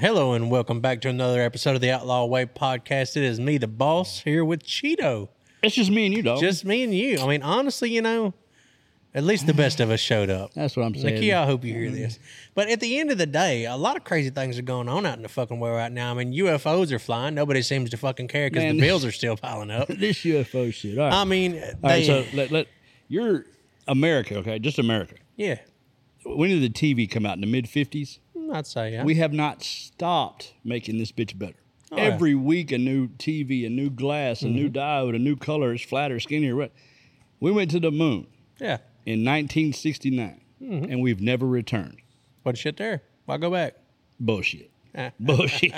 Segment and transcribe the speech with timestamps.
[0.00, 3.16] Hello and welcome back to another episode of the Outlaw Way podcast.
[3.16, 5.28] It is me, the boss, here with Cheeto.
[5.60, 6.38] It's just me and you, dog.
[6.38, 7.18] Just me and you.
[7.18, 8.32] I mean, honestly, you know,
[9.12, 10.54] at least the best of us showed up.
[10.54, 11.14] That's what I'm saying.
[11.16, 12.20] Nikki, I hope you hear this.
[12.54, 15.04] But at the end of the day, a lot of crazy things are going on
[15.04, 16.12] out in the fucking world right now.
[16.12, 17.34] I mean, UFOs are flying.
[17.34, 18.76] Nobody seems to fucking care because Man.
[18.76, 19.88] the bills are still piling up.
[19.88, 20.96] this UFO shit.
[20.96, 21.12] All right.
[21.12, 22.68] I mean, they, right, so let, let
[23.08, 23.46] you're
[23.88, 24.60] America, okay?
[24.60, 25.16] Just America.
[25.34, 25.58] yeah,
[26.24, 28.20] When did the TV come out in the mid '50s?
[28.52, 29.04] I'd say yeah.
[29.04, 31.54] We have not stopped making this bitch better.
[31.90, 32.04] Oh, yeah.
[32.04, 32.12] Mm-hmm.
[32.14, 35.72] Every week, a new TV, a new glass, a new diode, a new color.
[35.72, 36.54] It's flatter, skinnier.
[36.56, 36.72] What?
[37.40, 38.26] We went to the moon
[38.60, 38.78] yeah.
[39.06, 40.90] in 1969, Mm-hmm.
[40.90, 41.98] and we've never returned.
[42.42, 43.02] What shit there?
[43.26, 43.74] Why go back?
[44.18, 44.72] Bullshit.
[44.96, 45.12] Ah.
[45.20, 45.72] Bullshit.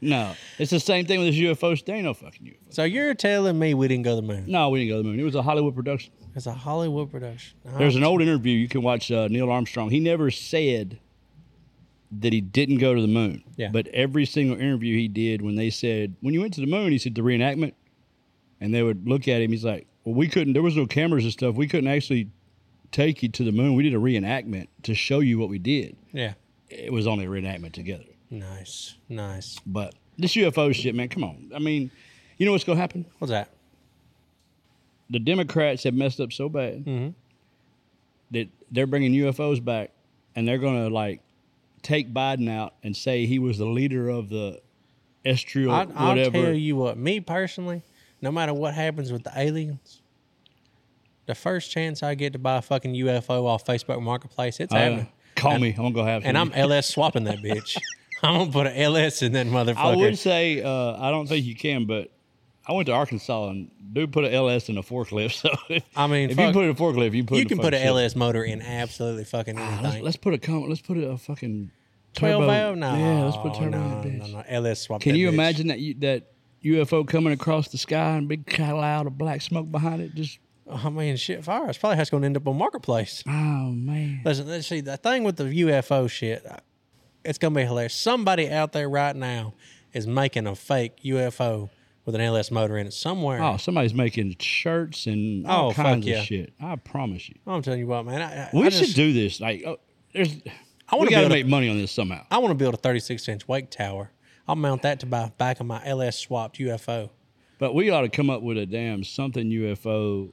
[0.00, 1.84] no, it's the same thing with this UFO.
[1.84, 2.74] There ain't no fucking UFO.
[2.74, 4.44] So you're telling me we didn't go to the moon?
[4.48, 5.20] No, we didn't go to the moon.
[5.20, 6.12] It was a Hollywood production.
[6.34, 7.56] It's a Hollywood production.
[7.78, 9.12] There's an old interview you can watch.
[9.12, 9.90] Uh, Neil Armstrong.
[9.90, 10.98] He never said
[12.20, 13.42] that he didn't go to the moon.
[13.56, 13.70] Yeah.
[13.72, 16.92] But every single interview he did, when they said, "When you went to the moon,"
[16.92, 17.72] he said the reenactment,
[18.60, 19.50] and they would look at him.
[19.50, 20.52] He's like, "Well, we couldn't.
[20.52, 21.56] There was no cameras and stuff.
[21.56, 22.28] We couldn't actually
[22.92, 23.74] take you to the moon.
[23.74, 25.96] We did a reenactment to show you what we did.
[26.12, 26.34] yeah.
[26.68, 28.04] It was only a reenactment together.
[28.28, 29.58] Nice, nice.
[29.64, 31.08] But this UFO shit, man.
[31.08, 31.50] Come on.
[31.54, 31.92] I mean,
[32.38, 33.04] you know what's gonna happen?
[33.18, 33.50] What's that?
[35.08, 37.14] the Democrats have messed up so bad Mhm.
[38.32, 39.92] that they're bringing UFOs back,
[40.34, 41.20] and they're going to like
[41.86, 44.60] take Biden out and say he was the leader of the
[45.24, 46.30] estrial I, I'll whatever.
[46.42, 46.98] tell you what.
[46.98, 47.82] Me personally,
[48.20, 50.02] no matter what happens with the aliens,
[51.26, 54.76] the first chance I get to buy a fucking UFO off Facebook Marketplace, it's Uh,
[54.76, 55.08] happening.
[55.34, 55.70] call And- me.
[55.70, 56.24] I'm gonna go have.
[56.24, 56.36] And.
[56.36, 57.76] I'm LS swapping that bitch.
[58.22, 59.76] I'm gonna put an LS in that motherfucker.
[59.76, 62.10] I would say uh, I don't think you can, but
[62.66, 65.34] I went to Arkansas and dude put an LS in a forklift.
[65.42, 67.44] So if, I mean, if fuck, you put it in a forklift, you put you
[67.46, 67.86] can put an shit.
[67.88, 70.04] LS motor in absolutely fucking Ah, let's, anything.
[70.04, 71.70] let's put a let's put a fucking
[72.16, 72.76] 12 turbo- valve?
[72.76, 72.96] No.
[72.96, 74.32] Yeah, let's put turbo no, in that bitch.
[74.32, 74.44] no, no.
[74.48, 75.00] LS swap.
[75.00, 75.34] Can that you bitch.
[75.34, 76.32] imagine that you, that
[76.64, 80.14] UFO coming across the sky and big cloud of black smoke behind it?
[80.14, 81.68] Just oh, I mean, shit, fire.
[81.68, 83.22] It's probably how it's going to end up on Marketplace.
[83.26, 83.30] oh
[83.70, 84.80] man, Listen, let's see.
[84.80, 86.56] The thing with the UFO shit, uh,
[87.24, 87.94] it's going to be hilarious.
[87.94, 89.54] Somebody out there right now
[89.92, 91.70] is making a fake UFO
[92.04, 93.42] with an LS motor in it somewhere.
[93.42, 96.20] oh somebody's making shirts and all Oh, kinds yeah.
[96.20, 96.52] of shit.
[96.60, 98.22] I promise you, I'm telling you what, man.
[98.22, 99.40] I, I- we I should do this.
[99.40, 99.78] Like, oh,
[100.12, 100.36] there's,
[100.88, 102.24] I got to a- make money on this somehow.
[102.30, 104.10] I want to build a 36 inch wake tower.
[104.48, 107.10] I'll mount that to my back of my LS swapped UFO.
[107.58, 110.30] But we ought to come up with a damn something UFO,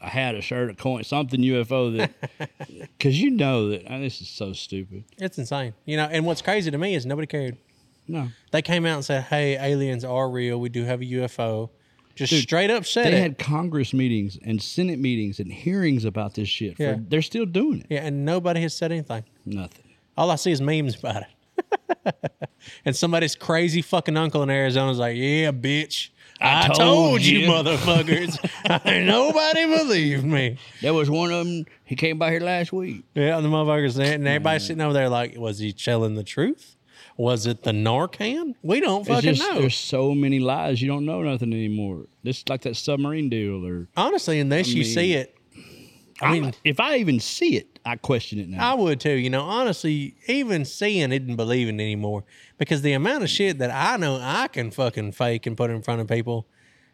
[0.00, 2.12] a hat, a shirt, a coin, something UFO that,
[2.98, 5.04] because you know that this is so stupid.
[5.18, 6.08] It's insane, you know.
[6.10, 7.58] And what's crazy to me is nobody cared.
[8.10, 10.58] No, They came out and said, "Hey, aliens are real.
[10.58, 11.70] We do have a UFO."
[12.18, 13.22] Just Dude, straight up said they it.
[13.22, 16.76] had Congress meetings and Senate meetings and hearings about this shit.
[16.76, 16.96] For, Yeah.
[16.98, 17.86] They're still doing it.
[17.90, 19.22] yeah, and nobody has said anything.
[19.46, 19.84] Nothing.
[20.16, 22.14] All I see is memes about it.
[22.84, 27.22] and somebody's crazy fucking uncle in Arizona is like, "Yeah, bitch." I, I told, told
[27.22, 28.38] you, you." motherfuckers.
[29.06, 30.58] Nobody believed me.
[30.82, 31.66] There was one of them.
[31.84, 33.04] He came by here last week.
[33.14, 36.76] Yeah, the motherfuckers and everybody sitting over there like, was he telling the truth?
[37.18, 38.54] Was it the Narcan?
[38.62, 39.60] We don't fucking just know.
[39.60, 40.80] there's so many lies.
[40.80, 42.06] You don't know nothing anymore.
[42.22, 45.34] This is like that submarine deal, or Honestly, unless you mean- see it,
[46.20, 48.72] I mean, if I even see it, I question it now.
[48.72, 49.12] I would too.
[49.12, 52.24] You know, honestly, even seeing isn't believing anymore
[52.56, 55.82] because the amount of shit that I know I can fucking fake and put in
[55.82, 56.46] front of people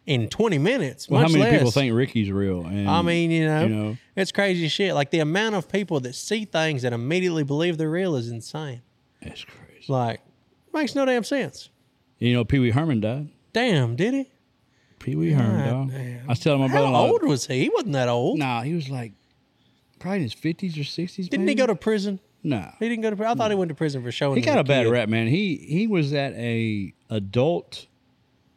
[0.07, 1.09] in 20 minutes.
[1.09, 1.53] well, how many less.
[1.53, 2.65] people think Ricky's real?
[2.67, 3.97] And, I mean, you know, you know.
[4.17, 4.95] it's crazy shit.
[4.95, 8.83] Like the amount of people that see things and immediately believe they're real is insane.
[9.23, 9.65] that's crazy.
[9.89, 10.21] Like,
[10.73, 11.69] makes no damn sense.
[12.19, 13.29] You know, Pee Wee Herman died.
[13.53, 14.31] Damn, did he?
[14.99, 15.93] Pee Wee Herman, dog.
[15.95, 16.87] I was telling my brother.
[16.89, 17.61] How old was he?
[17.65, 18.39] He wasn't that old.
[18.39, 19.13] Nah, he was like
[19.99, 21.29] probably in his fifties or sixties.
[21.29, 22.21] Didn't he go to prison?
[22.47, 23.31] No, He didn't go to prison.
[23.31, 24.37] I thought he went to prison for showing.
[24.37, 24.91] he got a bad kid.
[24.91, 25.29] rap, man.
[25.29, 27.87] He he was at a adult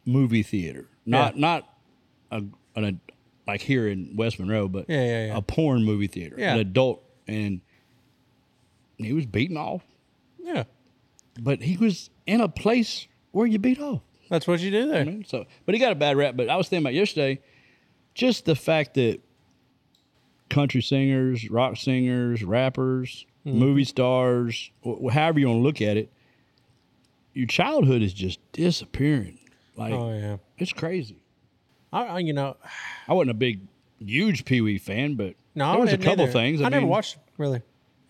[0.04, 1.40] movie theater, not Yeah.
[1.40, 1.74] not
[2.30, 2.42] a,
[2.76, 2.92] an a,
[3.50, 5.36] like here in West Monroe, but Yeah, yeah, yeah.
[5.38, 6.54] a porn movie theater, Yeah.
[6.54, 7.60] an adult, and
[8.98, 9.82] he was beaten off.
[10.42, 10.64] Yeah,
[11.40, 14.02] But he was in a place where you beat off.
[14.28, 15.00] that's what you do there.
[15.00, 16.36] I mean, so, but he got a bad rap.
[16.36, 17.40] But I was thinking about yesterday,
[18.14, 19.20] just the fact that
[20.50, 23.58] country singers, rock singers, rappers, Mm-hmm.
[23.60, 26.12] movie stars, wh- however you want to look at it,
[27.34, 29.38] your childhood is just disappearing.
[29.76, 30.36] Like Oh yeah.
[30.58, 31.22] it's crazy.
[31.92, 32.56] I, I you know,
[33.06, 33.60] I wasn't a big,
[34.00, 36.32] huge Pee Wee fan, but no, there was a couple either.
[36.32, 36.60] things.
[36.60, 37.62] I, I, never watched really.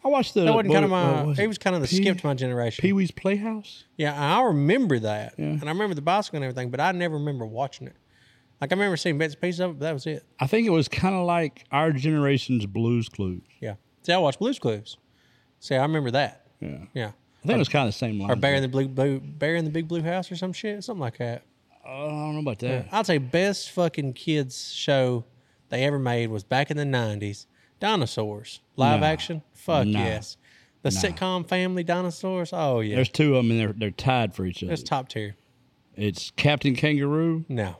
[0.09, 0.43] I watched the.
[0.43, 1.23] That wasn't kind uh, of my.
[1.25, 1.47] was it?
[1.47, 2.83] was kind of the Pee- skip to my generation.
[2.83, 3.85] Pee Wee's Playhouse.
[3.97, 5.45] Yeah, I remember that, Yeah.
[5.47, 7.97] and I remember the bicycle and everything, but I never remember watching it.
[8.61, 10.25] Like I remember seeing bits and pieces of it, but that was it.
[10.41, 13.43] I think it was kind of like our generation's Blues Clues.
[13.61, 13.75] Yeah.
[14.03, 14.97] See, I watched Blue's Clues.
[15.61, 16.47] See, I remember that.
[16.61, 16.79] Yeah.
[16.95, 17.13] Yeah.
[17.45, 18.31] I think it was kind of the same line.
[18.33, 20.83] or Bear in the Blue, Blue Bear in the Big Blue House or some shit,
[20.83, 21.43] something like that.
[21.87, 22.89] Uh, I don't know about that.
[22.91, 25.25] I'd say best fucking kids show
[25.69, 27.47] they ever made was back in the nineties.
[27.81, 29.07] Dinosaurs live Nah.
[29.07, 29.43] action.
[29.55, 29.99] Fuck Nah.
[30.05, 30.37] yes.
[30.83, 32.51] The sitcom Family Dinosaurs.
[32.53, 34.71] Oh yeah, There's two of them, and they're they're tied for each other.
[34.71, 35.37] that's top tier.
[35.97, 37.77] It's Captain Kangaroo No,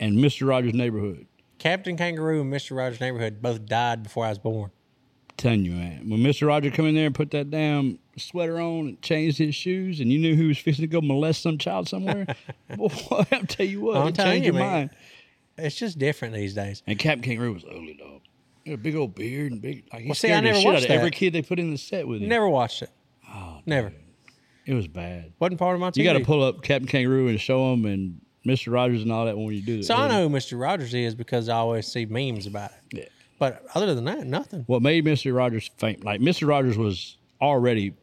[0.00, 1.26] and Mister Rogers' Neighborhood.
[1.58, 4.70] Captain Kangaroo and Mister Rogers' Neighborhood both died before I was born.
[5.36, 8.88] telling you, man, when Mister Roger come in there and put that damn sweater on
[8.88, 11.88] and changed his shoes, and you knew he was fixing to go molest some child
[11.88, 12.26] somewhere,
[12.76, 12.88] boy,
[13.30, 14.72] I'll tell you what, I'm it changed you, your man.
[14.72, 14.90] mind.
[15.58, 16.82] It's just different these days.
[16.86, 18.22] And Captain Kangaroo was ugly dog.
[18.66, 19.84] A big old beard and big.
[19.92, 21.42] Like he Well, see, I scared the never shit out watched of every kid they
[21.42, 22.28] put in the set with him.
[22.28, 22.90] Never watched it.
[23.28, 23.92] Oh, Never.
[24.66, 25.32] It was bad.
[25.38, 25.98] Wasn't part of my TV.
[25.98, 29.26] You got to pull up Captain Kangaroo and show him and Mister Rogers and all
[29.26, 29.84] that when you do that.
[29.84, 32.98] So I know who Mister Rogers is because I always see memes about it.
[32.98, 33.04] Yeah.
[33.38, 34.62] But other than that, nothing.
[34.66, 36.02] what made Mister Rogers famous.
[36.02, 37.94] Like Mister Rogers was already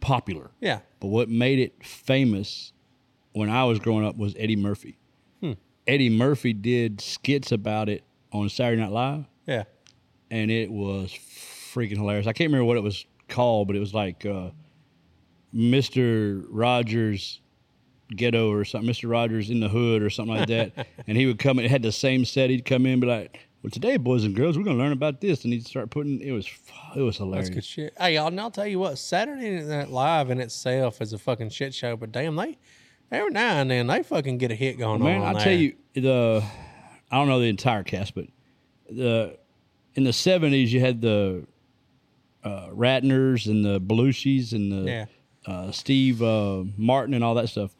[0.00, 0.50] popular.
[0.60, 0.80] Yeah.
[0.98, 2.72] But what made it famous
[3.32, 4.98] when I was growing up was Eddie Murphy.
[5.40, 5.52] Hmm.
[5.86, 8.02] Eddie Murphy did skits about it
[8.32, 9.64] on Saturday Night Live, Yeah.
[10.30, 12.26] and it was freaking hilarious.
[12.26, 14.50] I can't remember what it was called, but it was like uh,
[15.54, 16.44] Mr.
[16.50, 17.40] Rogers
[18.14, 19.10] Ghetto or something, Mr.
[19.10, 20.86] Rogers in the Hood or something like that.
[21.06, 22.50] and he would come in, it had the same set.
[22.50, 24.92] He'd come in and be like, well, today, boys and girls, we're going to learn
[24.92, 25.44] about this.
[25.44, 26.48] And he'd start putting, it was,
[26.96, 27.48] it was hilarious.
[27.48, 27.94] That's good shit.
[27.98, 31.50] Hey, y'all, and I'll tell you what, Saturday Night Live in itself is a fucking
[31.50, 32.56] shit show, but damn, they
[33.10, 35.28] every now and then they fucking get a hit going Man, on.
[35.28, 35.44] I there.
[35.44, 36.44] tell you, the
[37.10, 38.26] I don't know the entire cast, but
[38.90, 39.37] the
[39.98, 41.44] in the seventies you had the
[42.44, 45.06] uh, Radners and the Belushis and the Yeah.
[45.46, 47.74] uh, Steve uh, Martin and all that stuff,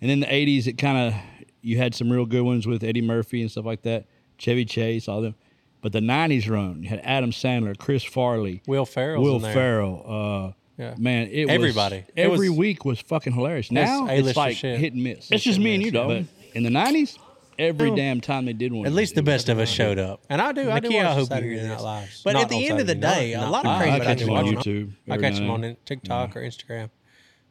[0.00, 1.20] and in the eighties it kind of
[1.62, 4.04] you had some real good ones with Eddie Murphy and stuff like that,
[4.36, 5.34] Chevy Chase, all them.
[5.80, 9.40] But the nineties run, you had Adam Sandler, Chris Farley, Will Ferrell's Will.
[9.40, 10.04] Ferrell.
[10.06, 10.94] Uh, Yeah.
[10.98, 11.96] Man, it Everybody.
[11.98, 13.70] Was, It every was- week was fucking hilarious.
[13.70, 14.78] Now A-lister it's like shit.
[14.80, 15.30] hit and miss.
[15.30, 16.24] It's just me and you, But dog.
[16.54, 17.16] in the nineties,
[17.58, 20.40] every damn time they did one, At least the best of us showed up, and
[20.40, 20.70] I do.
[20.70, 21.80] I do Nikki, I watch hope Saturday you hear Night.
[21.80, 22.20] Live.
[22.24, 24.44] But at the end of the day, a lot of crazy I catch them on
[24.46, 24.92] YouTube.
[25.08, 26.90] I catch them on TikTok or Instagram.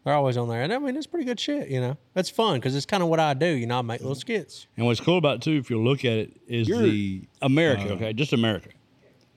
[0.03, 1.69] They're always on there, and I mean it's pretty good shit.
[1.69, 3.45] You know, it's fun because it's kind of what I do.
[3.45, 4.67] You know, I make little skits.
[4.75, 7.91] And what's cool about it too, if you look at it, is the America.
[7.91, 8.69] Uh, okay, just America.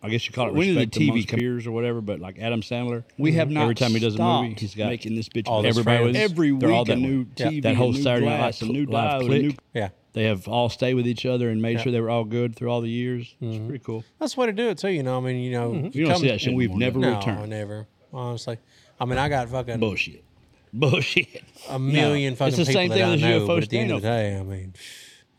[0.02, 2.00] I guess you call it When did the respect amongst TV peers or whatever.
[2.00, 3.54] But like Adam Sandler, We have mm-hmm.
[3.54, 6.12] not every time he does a movie, he's got making this bitch All his everybody
[6.12, 6.30] friends.
[6.30, 7.26] Every They're all week a new way.
[7.34, 9.42] TV, that whole a new Saturday Night glass, Live, a new live dive, a click.
[9.42, 11.82] new- Yeah, They have all stayed with each other and made Yeah.
[11.82, 13.36] sure they were all good through all the years.
[13.38, 13.68] It's mm-hmm.
[13.68, 14.02] pretty cool.
[14.18, 14.88] that's the way to do it too.
[14.88, 15.88] You know, I mean, you know, mm-hmm.
[15.92, 16.54] You don't see that shit.
[16.54, 16.98] we've never.
[16.98, 17.50] No, returned.
[17.50, 17.86] never.
[18.14, 18.56] Honestly,
[18.98, 20.24] I mean, I got fucking bullshit.
[20.72, 21.44] Bullshit.
[21.68, 23.78] a million No, fucking it's the people same that thing with know, UFO at the
[23.78, 24.72] end of the day, I mean,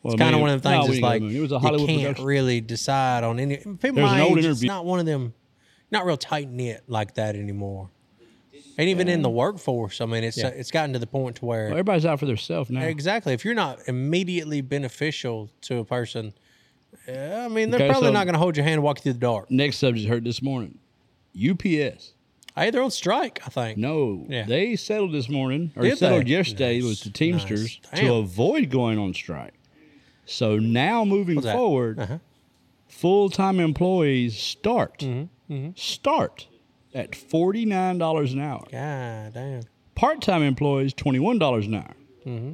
[0.03, 0.89] Well, it's kind of one of the things.
[0.89, 1.37] it's like to the movie.
[1.39, 2.25] it was a Hollywood you can't production.
[2.25, 3.77] really decide on any people.
[3.79, 5.33] There's my an old age, it's not one of them,
[5.89, 7.89] not real tight knit like that anymore.
[8.79, 11.63] And even in the workforce, I mean, it's it's gotten to the point to where
[11.65, 12.81] Well, everybody's out for themselves now.
[12.83, 16.33] exactly if you're not immediately beneficial to a person,
[17.07, 18.97] uh, I mean, they're Okay, probably so- not going to hold your hand and walk
[18.99, 19.49] you through the dark.
[19.49, 20.77] Next subject heard this morning.
[21.35, 22.13] UPS.
[22.55, 23.39] Hey, they're on strike.
[23.45, 23.77] I think.
[23.77, 24.45] No, Yeah.
[24.45, 26.31] they settled this morning, or Did settled they?
[26.31, 28.01] yesterday Nice, with the Teamsters nice.
[28.01, 29.53] to avoid going on strike.
[30.25, 32.17] So now moving forward, Uh-huh.
[32.87, 36.47] full time employees start Mm-hmm, start
[36.97, 38.65] at forty nine dollars an hour.
[38.71, 39.61] God damn.
[39.95, 41.93] Part time employees twenty one dollars an hour.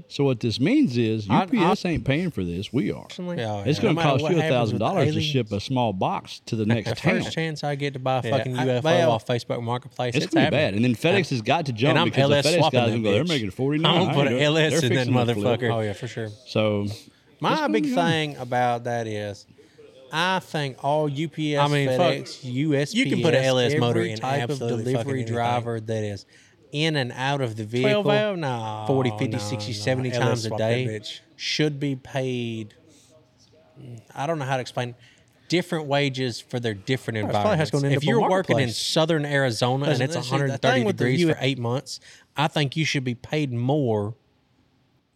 [0.07, 1.57] So what this means is Mm-hmm.
[1.57, 2.71] I- ain't paying for this.
[2.71, 3.05] We are.
[3.05, 6.41] Personally, It's going to matter cost you a thousand dollars to ship a small box
[6.45, 7.23] to the next The town.
[7.23, 10.13] first chance I get to buy a Yeah, fucking I- UFO well, off Facebook Marketplace,
[10.13, 12.29] It's, it's, gonna be bad, and then FedEx has got to jump And I'm because
[12.29, 13.11] LS the FedEx guys that gonna go.
[13.13, 13.95] They're making forty nine.
[13.95, 15.59] I'm gonna put an LS They're in that fixing to flip.
[15.59, 15.73] motherfucker.
[15.73, 16.29] Oh yeah, for sure.
[16.45, 16.85] So
[17.39, 19.47] My big thing about that is,
[20.15, 24.03] I think all UPS, I mean, fuck, FedEx, USPS, you can put an LS motor
[24.03, 26.27] in type of delivery driver that is
[26.71, 28.37] in and out of the 12 vehicle, valve?
[28.37, 29.77] No, 40, 50, no, 60, no.
[29.77, 31.01] 70 LS times a day,
[31.35, 32.75] should be paid.
[33.81, 34.93] Mm, I don't know how to explain.
[35.49, 38.03] Different wages for their different Well, it's probably how it's environments.
[38.03, 41.29] If you're working in southern Arizona and it's listen, 130 thing with the degrees U-
[41.33, 41.99] for eight months,
[42.37, 44.15] I think you should be paid more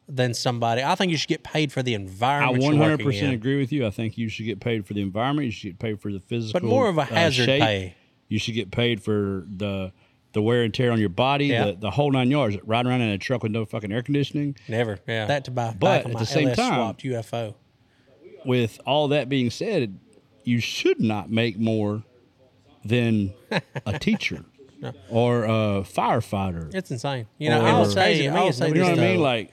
[0.08, 0.82] than somebody.
[0.84, 2.64] I think you should get paid for the environment.
[2.64, 3.86] I 100% agree with you.
[3.86, 5.46] I think you should get paid for the environment.
[5.46, 7.62] You should get paid for the physical, But more of a uh, hazard shape.
[7.62, 7.96] pay.
[8.30, 9.92] You should get paid for the
[10.34, 11.66] the wear and tear on your body, Yeah.
[11.68, 12.58] the, the whole nine yards.
[12.64, 14.56] Riding around in a truck with no fucking air conditioning.
[14.68, 15.00] Never.
[15.08, 15.26] Yeah.
[15.26, 17.56] That to buy But at the same LS time- swapped UFO.
[18.46, 19.98] With all that being said,
[20.44, 22.04] you should not make more
[22.86, 23.34] than
[23.86, 24.46] a teacher
[25.10, 25.50] or a
[25.84, 26.74] firefighter.
[26.74, 27.28] It's insane.
[27.38, 29.20] You know, I'll say, crazy to me I'll say you know what I mean?
[29.20, 29.52] Like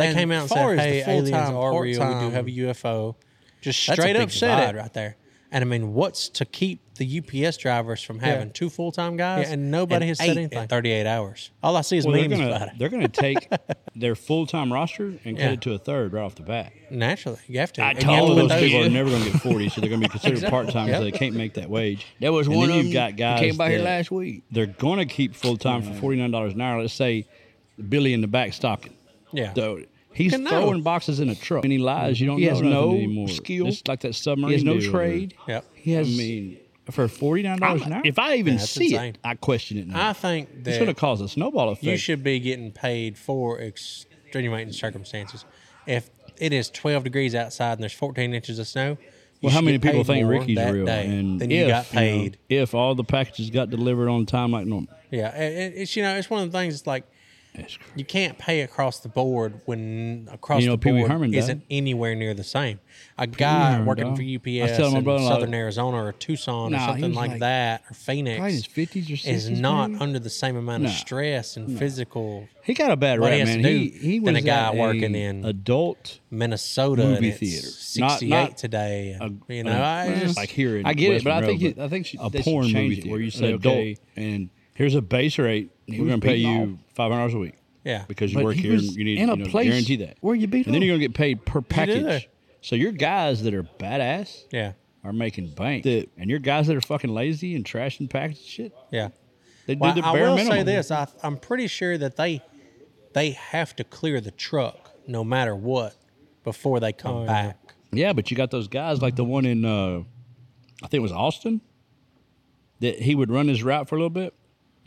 [0.00, 2.14] they And came out and far said, as the "Hey, aliens full-time, are real.
[2.14, 3.14] We do have a UFO."
[3.60, 5.16] Just That's a straight big up said it right there.
[5.52, 9.48] And I mean, what's to keep the UPS drivers from having two full time guys?
[9.48, 10.56] Yeah, and nobody has said anything.
[10.62, 11.50] in 38 hours.
[11.60, 12.74] All I see is Well, they're memes gonna about it.
[12.78, 13.48] they're gonna take
[13.96, 15.50] their full time roster and cut Yeah.
[15.52, 16.72] it to a third right off the bat.
[16.88, 17.82] Naturally, you have to.
[17.82, 19.40] I And you All to of put those those- people are never going to get
[19.42, 22.06] 40, so they're going to be considered part time because they can't make that wage.
[22.20, 24.12] There was And one then of you've them got guys who came by here last
[24.12, 24.44] week.
[24.52, 26.80] They're going to keep full time for $49 an hour.
[26.80, 27.26] Let's say
[27.88, 28.94] Billy in the back stocking.
[29.32, 29.52] Yeah.
[29.54, 29.80] So
[30.12, 30.50] he's You know.
[30.50, 31.64] throwing boxes in a truck.
[31.64, 32.20] And he lies.
[32.20, 33.28] You don't He know has no anymore.
[33.28, 33.66] skill.
[33.66, 34.50] Just like that submarine.
[34.50, 34.90] He has no dude.
[34.90, 35.34] trade.
[35.48, 35.64] Yep.
[35.74, 36.06] He has.
[36.08, 36.58] I mean,
[36.90, 38.02] for $49 an hour?
[38.04, 39.14] If I even Yeah, that's see insane.
[39.14, 40.08] it, I question it now.
[40.08, 41.84] I think it's going to cause a snowball effect.
[41.84, 45.44] you should be getting paid for extenuating circumstances.
[45.86, 48.96] If it is 12 degrees outside and there's 14 inches of snow,
[49.42, 50.84] Well, how many people think Ricky's real?
[50.86, 52.38] day And than if you got know, paid.
[52.48, 54.92] if all the packages got delivered on time like normal.
[55.10, 56.74] Yeah, it- it- it's you know it's one of the things.
[56.74, 57.19] It's like That's crazy.
[57.96, 61.30] You can't pay across the board when across You know, the Pee Wee board Herman
[61.32, 61.38] died.
[61.38, 62.78] isn't anywhere near the same.
[63.18, 64.16] A guy Herman working died.
[64.16, 67.10] for I UPS was my in brother-in-law- Southern Arizona or Tucson Nah, or he something
[67.10, 69.26] was like, like- that or Probably in Phoenix his 50s or 60s.
[69.34, 70.02] is not maybe?
[70.02, 70.96] under the same amount of Nah.
[70.96, 72.48] stress and physical.
[72.62, 73.62] He got a bad what rap, he has man.
[73.62, 76.20] to He do he was than a guy at working in adult.
[76.30, 77.66] Minnesota Movie and it's theater.
[78.00, 79.16] Not- 68 not today.
[79.20, 81.36] a- and, you know, I well, just like here in I get it, but I
[81.40, 83.26] Western think Railroad, I think she- a they should porn change movie it where you
[83.26, 83.74] an say, adult.
[83.74, 85.70] okay, and here's a base rate.
[85.98, 87.54] We're going to pay beating you five hundred hours a week
[87.84, 88.04] yeah.
[88.08, 89.68] because you But work he here was and you need in a you know, place
[89.68, 90.16] guarantee that.
[90.20, 90.86] where you beat and then up.
[90.86, 92.28] you're going to get paid per package.
[92.62, 94.72] So your guys that are badass Yeah.
[95.02, 99.08] are making bank, and your guys that are fucking lazy and trashing package shit, Yeah.
[99.66, 100.58] they do Well, the I bare will minimum.
[100.58, 102.42] say this: I, I'm pretty sure that they
[103.14, 105.96] they have to clear the truck no matter what
[106.44, 107.56] before they come Oh, back.
[107.92, 110.02] Yeah, but you got those guys like the one in uh
[110.82, 111.60] I think it was Austin
[112.80, 114.32] that he would run his route for a little bit.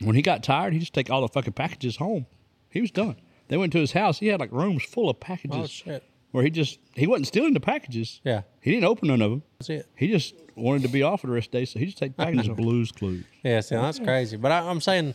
[0.02, 2.26] When he got tired, he'd just take all the fucking packages home.
[2.70, 3.16] He was done.
[3.48, 4.20] They went to his house.
[4.20, 6.04] He had like rooms full of packages Oh shit!
[6.32, 8.20] where he just he wasn't stealing the packages.
[8.24, 9.44] Yeah, He didn't open none of them.
[9.60, 9.88] that's it.
[9.96, 11.98] He just wanted to be off for the rest of the day, so he just
[11.98, 12.56] take packages home.
[12.56, 13.24] Blues Clues.
[13.44, 14.38] Yeah, see, that's crazy.
[14.38, 15.14] But I, I'm saying,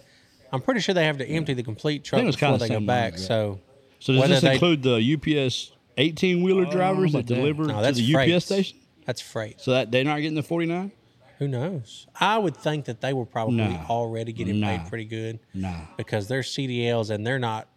[0.52, 3.12] I'm pretty sure they have to empty the complete truck before they go back.
[3.14, 3.18] like.
[3.20, 3.60] So
[3.98, 7.92] So does this they- include the UPS eighteen wheeler oh drivers that deliver no, to
[7.92, 8.32] the freight.
[8.32, 8.78] UPS station?
[9.04, 9.60] That's freight.
[9.60, 10.92] So that they're not getting the forty nine?
[11.38, 12.06] Who knows?
[12.18, 13.86] I would think that they were probably Nah.
[13.88, 14.76] already getting Nah.
[14.78, 15.82] paid pretty good Nah.
[15.96, 17.68] because they're CDLs and they're not.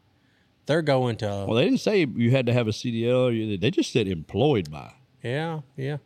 [0.66, 1.26] They're going to.
[1.48, 3.60] Well, they didn't say you had to have a CDL.
[3.60, 4.94] They just said employed by.
[5.24, 5.98] yeah, yeah.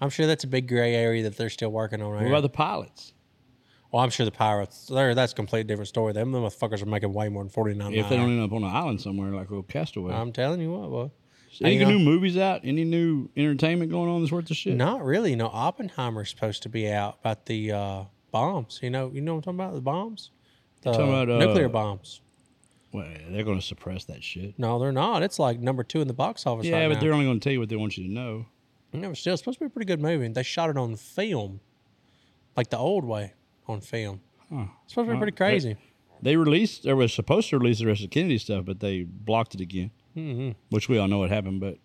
[0.00, 2.10] I'm sure that's a big gray area that they're still working on.
[2.12, 3.12] Right What about the pilots?
[3.90, 4.86] Well, I'm sure the pirates.
[4.88, 6.12] There, that's a completely different story.
[6.12, 7.94] Them motherfuckers are making way more than forty nine.
[7.94, 10.12] If they don't end up on an island somewhere like a castaway.
[10.12, 11.10] I'm telling you what, boy.
[11.62, 12.60] Any new movies out?
[12.64, 14.76] Any new entertainment going on that's worth the shit?
[14.76, 15.34] Not really.
[15.36, 18.80] No, Oppenheimer's supposed to be out about the uh, bombs.
[18.82, 19.74] You know, you know what I'm talking about?
[19.74, 20.30] The bombs,
[20.82, 22.20] the talking about, uh, nuclear bombs.
[22.92, 24.58] Well, they're going to suppress that shit.
[24.58, 25.22] No, they're not.
[25.22, 27.00] It's like number two in the box office Yeah, right but now.
[27.00, 28.46] they're only going to tell you what they want you to know.
[28.92, 30.26] No, but still, it's supposed to be a pretty good movie.
[30.28, 31.60] They shot it on film,
[32.56, 33.34] like the old way
[33.68, 34.20] on film.
[34.50, 34.64] Huh.
[34.84, 35.76] It's supposed to be pretty crazy.
[36.22, 39.54] They released, they were supposed to release the rest of Kennedy stuff, but they blocked
[39.54, 40.50] it again, mm-hmm.
[40.70, 41.60] which we all know what happened.
[41.60, 41.78] But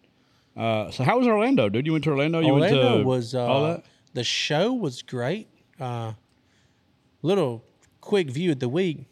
[0.59, 1.85] uh, so, how was Orlando, dude?
[1.85, 2.39] You went to Orlando.
[2.39, 3.85] You Orlando went to was uh, all that.
[4.13, 5.47] the show was great.
[5.79, 6.13] Uh,
[7.21, 7.63] little
[7.99, 9.05] quick view of the week.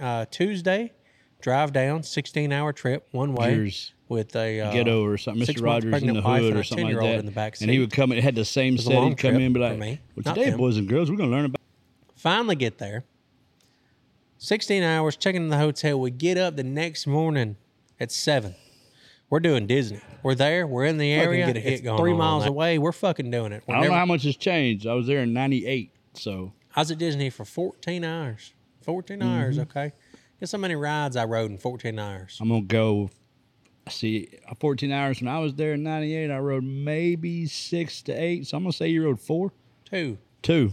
[0.00, 0.92] Uh, Tuesday,
[1.40, 3.72] drive down, sixteen hour trip one way
[4.08, 5.62] with a uh, Ghetto or something, Mr.
[5.62, 7.18] Rogers in the hood or something like that.
[7.20, 8.12] in the back and he would come.
[8.12, 9.02] It had the same set.
[9.02, 11.36] He'd come in and be like, me, "Well, today, boys and girls, we're going to
[11.36, 11.60] learn about."
[12.16, 13.04] Finally get there.
[14.38, 15.98] 16 hours, checking in the hotel.
[15.98, 17.56] We get up the next morning
[17.98, 18.54] at 7.
[19.30, 20.00] We're doing Disney.
[20.22, 20.66] We're there.
[20.66, 21.46] We're in the area.
[21.46, 22.50] get a hit it's going three on miles that.
[22.50, 22.78] away.
[22.78, 23.62] We're fucking doing it.
[23.66, 24.86] We're I don't know how much has changed.
[24.86, 28.52] I was there in '98, so I was at Disney for 14 hours.
[28.82, 29.28] 14 Mm-hmm.
[29.28, 29.92] hours, okay?
[30.40, 32.38] Guess how many rides I rode in 14 hours?
[32.40, 33.10] I'm gonna go.
[33.88, 34.28] See,
[34.60, 38.46] 14 hours when I was there in '98, I rode maybe six to eight.
[38.46, 39.52] So I'm gonna say you rode four,
[39.84, 40.18] Two.
[40.42, 40.72] two.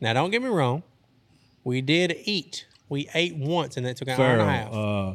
[0.00, 0.82] Now, don't get me wrong.
[1.64, 2.66] We did eat.
[2.88, 4.72] We ate once, and that took an hour and a half.
[4.72, 5.14] Uh,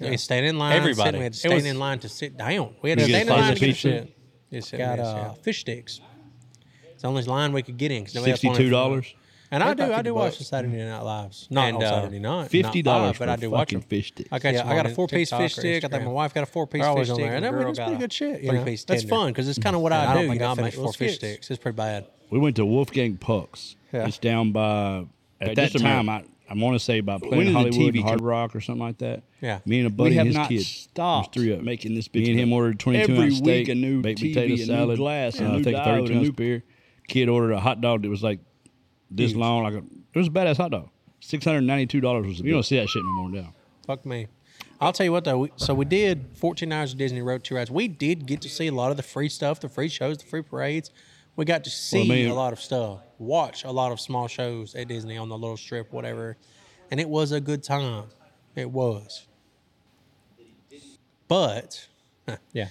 [0.00, 0.76] We stayed in line.
[0.76, 1.10] Everybody.
[1.10, 2.74] sit- We had to stand was- in line to sit down.
[2.82, 3.80] We had to stand in line of to get pizza?
[3.80, 4.16] shit.
[4.50, 5.32] Yes, Got uh, yeah.
[5.42, 6.00] fish sticks.
[6.92, 8.04] It's the only line we could get in.
[8.04, 9.14] 'cause nobody else wanted sixty-two dollars,
[9.52, 9.92] And I They're do.
[9.94, 10.38] I do watch bucks.
[10.38, 11.48] the Saturday Night Lives.
[11.50, 12.50] Not And, on uh, Saturday night.
[12.50, 13.80] fifty dollars but I do watch them.
[13.80, 14.28] fish sticks.
[14.30, 15.84] I got, Yeah, I got a four-piece fish stick.
[15.84, 17.16] I think my wife got a four-piece fish stick.
[17.16, 17.26] there.
[17.34, 18.42] and And that- girl pretty good shit.
[18.42, 18.62] You know?
[18.62, 20.50] three-piece That's fun because it's kind of what I I, don't think You know, I
[20.52, 21.32] I make four four fish sticks.
[21.46, 21.50] sticks.
[21.50, 22.06] It's pretty bad.
[22.30, 23.74] We went to Wolfgang Puck's.
[23.92, 24.06] Yeah.
[24.06, 25.04] It's down by
[25.40, 26.08] at that time.
[26.08, 28.98] I, I want to say Planet did Hollywood, TV and Hard Rock, or something like
[28.98, 29.22] that.
[29.40, 29.60] Yeah.
[29.64, 30.64] Me and a buddy, we have and his not kid.
[30.64, 33.68] stopped three of making this Me bitch and him ordered 22 every ounce week steak,
[33.68, 35.84] a new baked TV, potato a new salad, glass, a uh, I new think diode,
[36.08, 36.64] 32 a ounce beer.
[37.06, 38.40] Kid ordered a hot dog that was like
[39.12, 39.38] this Huge.
[39.38, 40.88] long, like a it was a badass hot dog.
[41.20, 42.38] Six hundred ninety two dollars was.
[42.38, 43.54] The you don't see that shit no more now.
[43.86, 44.26] Fuck me.
[44.80, 45.38] I'll tell you what though.
[45.38, 47.70] We, so we did 14 hours of Disney Road two rides.
[47.70, 50.24] We did get to see a lot of the free stuff, the free shows, the
[50.24, 50.90] free parades.
[51.40, 54.74] We got to see mean- a lot of stuff, watch a lot of small shows
[54.74, 56.36] at Disney on the little strip, whatever,
[56.90, 58.04] and it was a good time.
[58.54, 59.26] It was.
[61.28, 61.88] But
[62.52, 62.68] Yeah.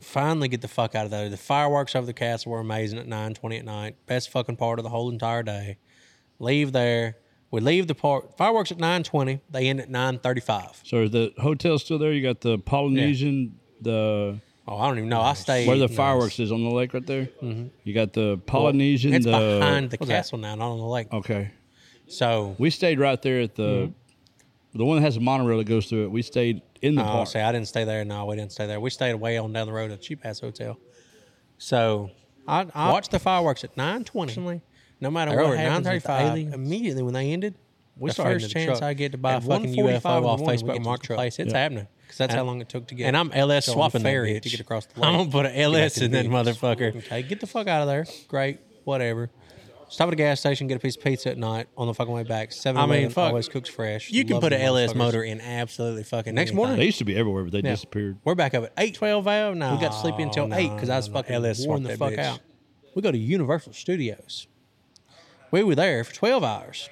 [0.00, 1.28] finally get the fuck out of there.
[1.28, 3.94] The fireworks over the castle were amazing at nine twenty at night.
[4.06, 5.78] Best fucking part of the whole entire day.
[6.40, 7.18] Leave there.
[7.52, 8.36] We leave the park.
[8.36, 9.38] Fireworks at nine twenty.
[9.48, 10.80] They end at nine thirty five.
[10.82, 12.12] So is the hotel still there?
[12.12, 15.20] You got the Polynesian, the Oh, I don't even know.
[15.20, 17.26] I stayed where the fireworks is on the lake right there.
[17.42, 17.68] Mm-hmm.
[17.84, 19.14] You got the Polynesian.
[19.14, 19.30] It's the,
[19.60, 20.14] behind the what's that?
[20.16, 21.12] castle now, not on the lake.
[21.12, 21.50] Okay,
[22.08, 23.92] So we stayed right there at the
[24.74, 26.10] the one that has a monorail that goes through it.
[26.10, 27.28] We stayed in the Oh, park.
[27.28, 28.04] see, I didn't stay there.
[28.04, 28.78] No, we didn't stay there.
[28.80, 30.78] We stayed way on down the road at Cheap Ass Hotel.
[31.58, 32.10] So
[32.46, 34.60] I, I watched the fireworks at nine twenty.
[35.00, 36.30] No matter They what happens with the 9:35.
[36.30, 37.54] aliens, immediately when they ended,
[37.96, 38.82] We the started first chance truck.
[38.82, 40.72] I get to buy a At fucking 1:45 in UFO the off morning, we Facebook
[40.74, 41.58] get Marketplace, it's Yeah.
[41.58, 43.06] happening because that's And- how long it took to get.
[43.06, 44.42] and I'm LS to on swapping that ferry bitch.
[44.42, 45.08] to get across the lake.
[45.10, 46.96] I'm gonna put an LS in that back to the motherfucker.
[47.06, 48.06] Okay, get the fuck out of there.
[48.28, 49.30] Great, whatever.
[49.88, 52.12] Stop at a gas station, get a piece of pizza at night on the fucking
[52.12, 52.50] way back.
[52.52, 52.80] Seven.
[52.80, 53.28] I mean, fuck.
[53.28, 54.10] always cooks fresh.
[54.10, 54.96] You can Love put an them LS motherfuckers.
[54.96, 56.56] motor in absolutely fucking Next anything.
[56.56, 56.76] morning?
[56.78, 57.70] They used to be everywhere, but they Yeah.
[57.70, 58.18] disappeared.
[58.24, 59.54] We're back up at eight twelve valve.
[59.54, 61.64] No, we got to sleep in until No, eight because I was no, fucking LS
[61.68, 62.32] worn swapped the that fuck bitch.
[62.32, 62.40] out.
[62.96, 64.48] We go to Universal Studios.
[65.52, 66.88] We were there for twelve hours.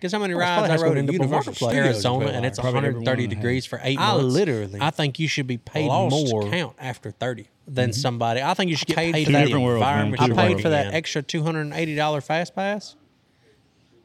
[0.00, 2.46] Guess how many Well, rides I rode in go Universal Universal Studios, Studios Arizona, and
[2.46, 4.34] it's Probably 130 one and degrees for eight I months.
[4.34, 8.00] literally I think you should be paid lost more count after thirty than mm-hmm.
[8.00, 8.42] somebody.
[8.42, 10.06] I think you should get paid paid for for that that different worlds, man.
[10.06, 10.22] environment.
[10.22, 10.62] I paid worlds.
[10.62, 10.92] for that Yeah.
[10.96, 12.96] extra two hundred and eighty dollar fast pass,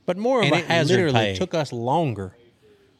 [0.05, 1.31] but more of And a it hazard literally pay.
[1.33, 1.35] pay.
[1.37, 2.35] took us longer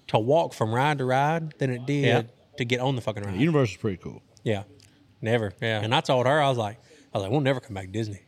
[0.07, 2.21] to walk from ride to ride than it did Yeah.
[2.57, 3.35] to get on the fucking ride.
[3.39, 4.21] Universal's pretty cool.
[4.43, 4.63] Yeah.
[5.21, 5.53] never.
[5.61, 5.81] Yeah.
[5.81, 6.77] And I told her, I was like,
[7.13, 8.19] I was like, we'll never come back to Disney.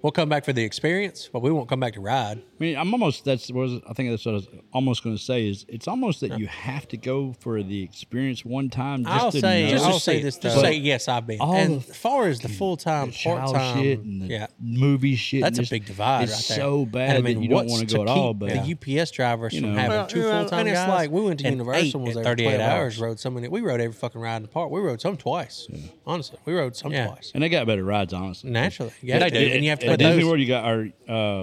[0.00, 2.38] We'll come back for the experience, but we won't come back to ride.
[2.38, 3.24] I mean, I'm almost.
[3.24, 3.80] That's was.
[3.88, 5.48] I think that's what I was almost going to say.
[5.48, 9.02] Is it's almost that you have to go for the experience one time.
[9.04, 9.70] Just I'll to say, know.
[9.70, 11.40] just I'll to say say this, this, just say yes, I've been.
[11.40, 14.26] All and the as far as the full time, the part time, shit and the
[14.26, 15.42] yeah, movie shit.
[15.42, 16.64] that's a just- big divide It's right there.
[16.64, 18.32] so bad And I mean, that you don't what's want to to go at all.
[18.34, 18.50] keep But
[18.84, 20.88] the UPS drivers You from having Well, two you full time and it's guys.
[20.88, 22.70] like we went to and Universal and was at there 38 12 hours.
[22.94, 23.00] hours.
[23.00, 23.48] Rode so many.
[23.48, 24.70] We rode every fucking ride in the park.
[24.70, 25.66] We rode some twice.
[26.06, 27.32] Honestly, we rode some twice.
[27.34, 28.48] and they got better rides, honestly.
[28.50, 29.38] Naturally, yeah, they do.
[29.38, 30.24] And you have to at Disney those.
[30.26, 30.40] World.
[30.40, 30.80] You got our.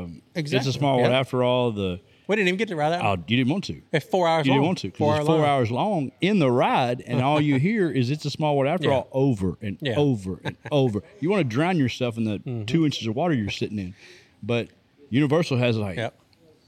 [0.04, 1.12] Um, It's a small world.
[1.12, 1.20] yeah.
[1.20, 3.04] After all, the We didn't even get to ride that.
[3.06, 3.82] oh, you didn't want to.
[3.92, 4.60] It's four hours You long.
[4.60, 5.46] didn't want to Four hour four long.
[5.46, 8.88] hours long in the ride, and all you hear is "It's a small world." After
[8.90, 8.96] Yeah.
[8.96, 9.96] all, over and Yeah.
[9.98, 11.02] over and over.
[11.22, 12.66] You want to drown yourself in the Mm-hmm.
[12.66, 13.94] two inches of water you're sitting in,
[14.42, 14.70] but
[15.10, 16.20] Universal has like Yep.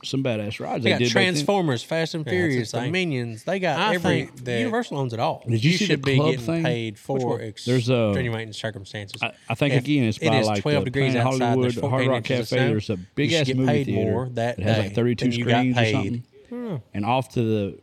[0.04, 0.84] Some badass rides.
[0.84, 1.10] They got did.
[1.12, 2.92] Transformers, Fast and Furious, it's the insane.
[2.92, 3.44] Minions.
[3.44, 4.26] They got I every.
[4.28, 5.44] think Universal owns it all.
[5.48, 6.64] Did you see should the be getting thing?
[6.64, 7.42] paid Which for one?
[7.42, 9.22] ex- There's a- extenuating circumstances.
[9.24, 11.66] I, I think If again, it's by is like 12 the degrees Planet outside, Hollywood,
[11.74, 12.44] there's Hard Rock Cafe.
[12.44, 15.32] snow, There's a big ass movie paid theater more that that has like 32 than
[15.40, 15.92] you got screens or paid.
[15.94, 16.82] something.
[16.94, 17.80] And off to the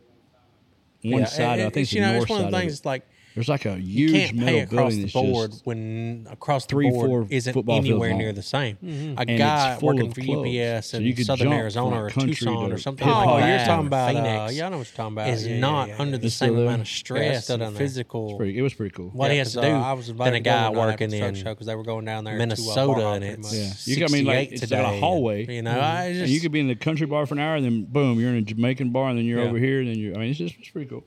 [1.03, 2.51] one Yeah, side, it- I think it's you the know, north it's one side of
[2.51, 2.73] the things.
[2.73, 5.51] It's like There's like a you huge can't metal pay across building the that's board
[5.51, 8.77] just when across the three, board four isn't anywhere near the same.
[9.17, 10.49] A And guy full working for clubs.
[10.49, 13.05] UPS So in you Southern Arizona or Tucson or something.
[13.05, 14.53] hip-hop like to that, talking about, uh, Phoenix.
[14.55, 15.29] yeah, I know what you're talking about.
[15.29, 15.95] Is Yeah, yeah, not yeah.
[15.99, 17.85] under the It's same amount of stress still down and there.
[17.85, 18.37] physical.
[18.37, 19.09] pretty, it was pretty cool.
[19.09, 19.73] What he has to 'cause, do.
[19.75, 21.83] uh, I was than invited a guy one night after working in because they were
[21.83, 23.53] going down there to, uh, Minnesota and it's much.
[23.53, 25.53] Yeah, you got I mean like 68 it's a hallway.
[25.53, 27.55] You know, I and just you could be in the country bar for an hour,
[27.57, 29.97] and then boom, you're in a Jamaican bar, and then you're over here, and then
[29.99, 30.15] you're.
[30.15, 31.03] I mean, it's just it's pretty cool.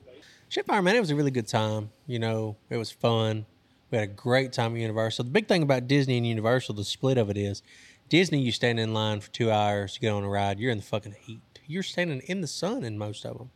[0.49, 1.91] Shitfire, man, it was a really good time.
[2.07, 3.45] You know, it was fun.
[3.91, 5.25] We had a great time at Universal.
[5.25, 7.61] The big thing about Disney and Universal, the split of it is
[8.09, 10.79] Disney, you stand in line for two hours to get on a ride, you're in
[10.79, 11.59] the fucking heat.
[11.67, 13.51] You're standing in the sun in most of them.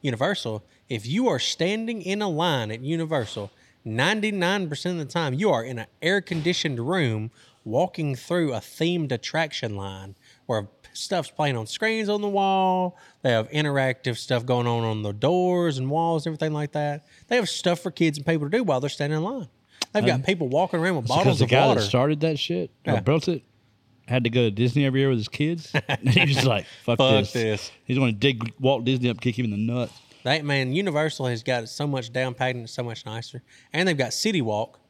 [0.00, 3.50] Universal, if you are standing in a line at Universal,
[3.86, 7.30] 99% of the time, you are in an air conditioned room
[7.62, 10.14] walking through a themed attraction line
[10.48, 12.96] where stuff's playing on screens on the wall.
[13.22, 17.06] They have interactive stuff going on on the doors and walls, everything like that.
[17.28, 19.48] They have stuff for kids and people to do while they're standing in line.
[19.92, 21.80] They've got um, people walking around with Because bottles the of guy water.
[21.80, 23.00] that started that shit Yeah.
[23.00, 23.42] built it
[24.06, 25.70] had to go to Disney every year with his kids.
[25.86, 27.70] and he was like, "Fuck, Fuck this.
[27.84, 29.92] He's going to dig Walt Disney up, kick him in the nuts.
[30.24, 33.42] They, man, Universal has got it so much down packed and it's so much nicer.
[33.72, 34.80] And they've got City Walk.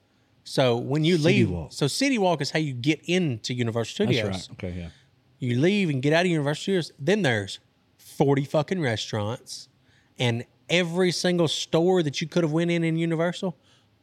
[0.45, 1.73] So when you leave, Walk.
[1.73, 4.49] so City Walk is how you get into Universal That's Studios.
[4.49, 4.65] right.
[4.65, 4.89] Okay, yeah.
[5.39, 6.93] You leave and get out of Universal Studios.
[6.99, 7.61] Then there's
[7.99, 9.69] 40 fucking restaurants
[10.19, 13.57] and every single store that you could have went in in Universal,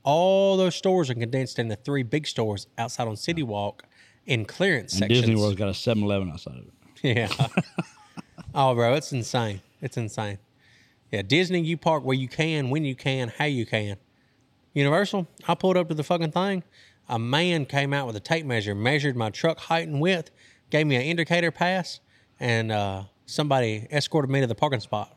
[0.04, 3.84] all those stores are condensed into three big stores outside on City Walk
[4.26, 5.22] in clearance And sections.
[5.22, 7.18] Disney World's got a 7-Eleven outside of it.
[7.18, 7.48] Yeah.
[8.56, 9.62] oh, bro, it's insane.
[9.82, 10.40] It's insane.
[11.12, 13.98] Yeah, Disney, you park where you can, when you can, how you can.
[14.74, 16.64] Universal, I pulled up to the fucking thing.
[17.08, 20.32] A man came out with a tape measure, measured my truck height and width,
[20.70, 22.00] gave me an indicator pass,
[22.40, 25.16] and uh, somebody escorted me to the parking spot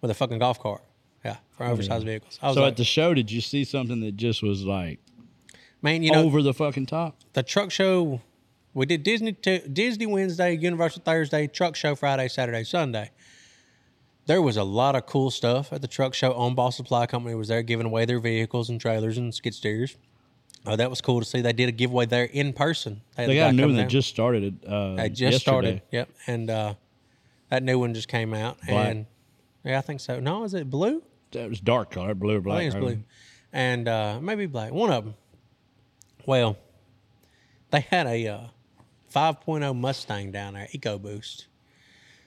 [0.00, 0.82] with a fucking golf cart.
[1.24, 2.38] Yeah, for oversized vehicles.
[2.42, 5.00] I was So like, at the show, did you see something that just was like,
[5.80, 7.16] Man, you know over the fucking top.
[7.32, 8.20] the truck show.
[8.74, 13.10] We did Disney t- Disney Wednesday, Universal Thursday, truck show Friday, Saturday, Sunday.
[14.26, 16.32] There was a lot of cool stuff at the truck show.
[16.32, 19.96] On Ball Supply Company was there giving away their vehicles and trailers and skid steers.
[20.66, 21.40] Oh, that was cool to see.
[21.42, 23.02] They did a giveaway there in person.
[23.16, 24.64] They the got a new one that just started.
[24.64, 25.40] Uh, They just yesterday.
[25.40, 25.82] started.
[25.90, 26.74] Yep, and uh,
[27.50, 28.58] that new one just came out.
[28.66, 28.90] Black.
[28.90, 29.06] And
[29.62, 30.20] yeah, I think so.
[30.20, 31.02] No, is it blue?
[31.32, 32.56] It was dark color, blue or black.
[32.56, 33.02] I think it's blue,
[33.52, 34.72] and uh, maybe black.
[34.72, 35.14] One of them.
[36.26, 36.56] Well,
[37.70, 38.40] they had a uh,
[39.14, 41.44] 5.0 Mustang down there, EcoBoost.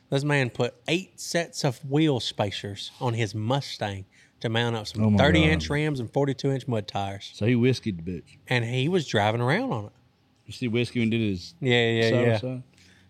[0.09, 4.05] This man put eight sets of wheel spacers on his Mustang
[4.41, 5.49] to mount up some Oh my 30 God.
[5.49, 8.37] inch rims and 42 inch mud tires, So he whiskeyed the bitch.
[8.47, 9.91] and he was driving around on it.
[10.45, 12.37] You see whiskey when he did his Yeah, yeah, side yeah.
[12.37, 12.63] side?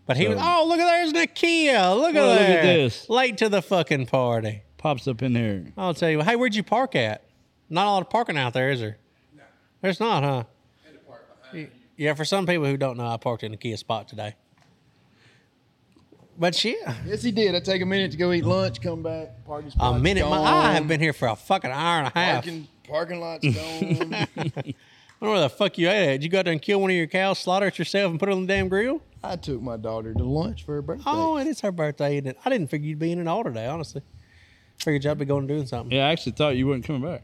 [0.05, 1.95] But he was, oh, look at there's Nakia.
[1.99, 2.49] Look at Well, look that.
[2.59, 3.09] at this.
[3.09, 4.61] Late to the fucking party.
[4.77, 5.65] Pops up in there.
[5.77, 6.21] I'll tell you.
[6.21, 7.25] Hey, where'd you park at?
[7.69, 8.97] Not a lot of parking out there, is there?
[9.35, 9.43] No.
[9.81, 10.43] There's not, huh?
[11.97, 14.35] Yeah, for some people who don't know, I parked in a Kia spot today.
[16.39, 17.55] But shit, Yes, he did.
[17.55, 20.23] I take a minute to go eat lunch, come back, parking a spot's minute.
[20.29, 20.37] My.
[20.37, 22.43] I have been here for a fucking hour and a half.
[22.43, 24.13] Parking, parking lot's gone.
[24.13, 24.75] I don't
[25.21, 26.05] know where the fuck you at.
[26.07, 28.19] Did you go out there and kill one of your cows, slaughter it yourself, and
[28.19, 29.01] put it on the damn grill?
[29.23, 31.03] I took my daughter to lunch for her birthday.
[31.07, 33.65] Oh, and it's her birthday, and I didn't figure you'd be in it all today,
[33.65, 34.03] honestly.
[34.77, 35.91] Figured y'd be going and doing something.
[35.97, 37.23] Yeah, I actually thought you weren't coming back.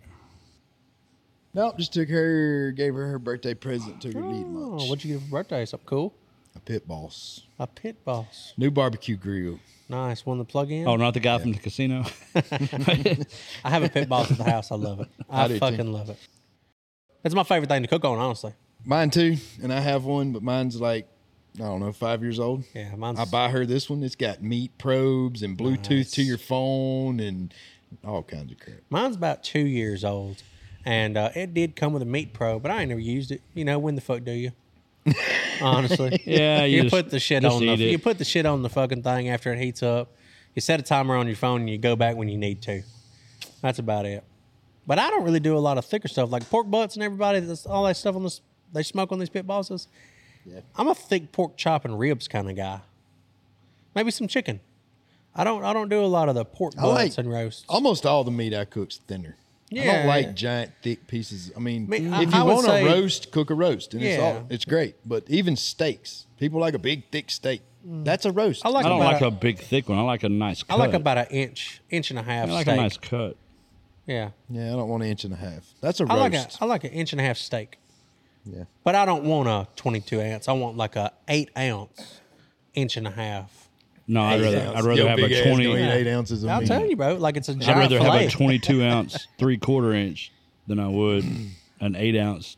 [1.54, 4.90] Nope, just took her, gave her her birthday present, took her to eat Oh, lunch.
[4.90, 5.66] what'd you get for birthday?
[5.66, 6.16] Something cool?
[6.56, 7.42] A pit boss.
[7.60, 8.54] A pit boss.
[8.58, 9.60] New barbecue grill.
[9.90, 10.26] Nice.
[10.26, 10.88] One to plug in.
[10.88, 12.06] Oh, not the guy from the casino.
[12.36, 14.72] I have a pit boss at the house.
[14.72, 15.08] I love it.
[15.30, 15.60] I, I do, too.
[15.60, 16.18] fucking love it.
[17.24, 18.54] It's my favorite thing to cook on, honestly.
[18.86, 21.08] Mine too, and I have one, but mine's like,
[21.56, 22.66] I don't know, five years old.
[22.74, 23.18] Yeah, mine's.
[23.18, 24.04] I buy her this one.
[24.04, 26.12] It's got meat probes and Bluetooth Nice.
[26.12, 27.54] to your phone and
[28.04, 28.80] all kinds of crap.
[28.90, 30.44] Mine's about two years old,
[30.84, 33.42] and uh, it did come with a meat probe, but I ain't never used it.
[33.54, 34.52] You know, when the fuck do you?
[35.62, 37.80] Honestly, yeah, you, you, just- put the shit on the it.
[37.80, 40.12] you put the shit on the fucking thing after it heats up.
[40.56, 42.84] You set a timer on your phone and you go back when you need to.
[43.62, 44.24] That's about it.
[44.86, 47.40] But I don't really do a lot of thicker stuff like pork butts and everybody.
[47.40, 48.42] That's all that stuff on this.
[48.72, 49.88] They smoke on these pit bosses.
[50.46, 50.60] Yeah.
[50.76, 52.82] I'm a thick pork chop and ribs kind of guy.
[53.96, 54.60] Maybe some chicken.
[55.36, 55.64] I don't.
[55.64, 57.64] I don't do a lot of the pork I butts like- and roasts.
[57.68, 59.38] Almost all the meat I cook's thinner.
[59.82, 61.52] I don't like giant, thick pieces.
[61.56, 63.94] I mean, Me- I- if you I would want say- a roast, cook a roast,
[63.94, 64.96] and it's all it's great.
[65.06, 67.62] But even steaks, people like a big, thick steak.
[67.86, 68.64] That's a roast.
[68.64, 68.68] Mm.
[68.68, 69.98] I like I don't like a- a big thick one.
[69.98, 70.76] I like a nice cut.
[70.76, 72.78] I like about an inch, inch and a half I like steak.
[72.78, 73.36] a nice cut.
[74.06, 75.74] Yeah, Yeah, I don't want an inch and a half.
[75.82, 76.62] That's a I like a roast.
[76.62, 77.78] I like an inch and a half steak,
[78.46, 78.66] yeah.
[78.84, 80.48] but I don't want a 22 ounce.
[80.50, 82.20] I want like a eight ounce,
[82.74, 83.63] inch and a half.
[84.08, 84.78] No, I'd rather ounce.
[84.78, 85.72] I'd rather Yo, have a ass gonna twenty.
[85.72, 85.94] eat Yeah.
[85.94, 86.68] eight ounces of I'll meat.
[86.68, 87.16] tell you, bro.
[87.16, 88.24] Like it's a I'd giant rather fillet.
[88.24, 90.32] have a twenty-two ounce, three quarter inch
[90.68, 91.24] than I would
[91.80, 92.58] an eight ounce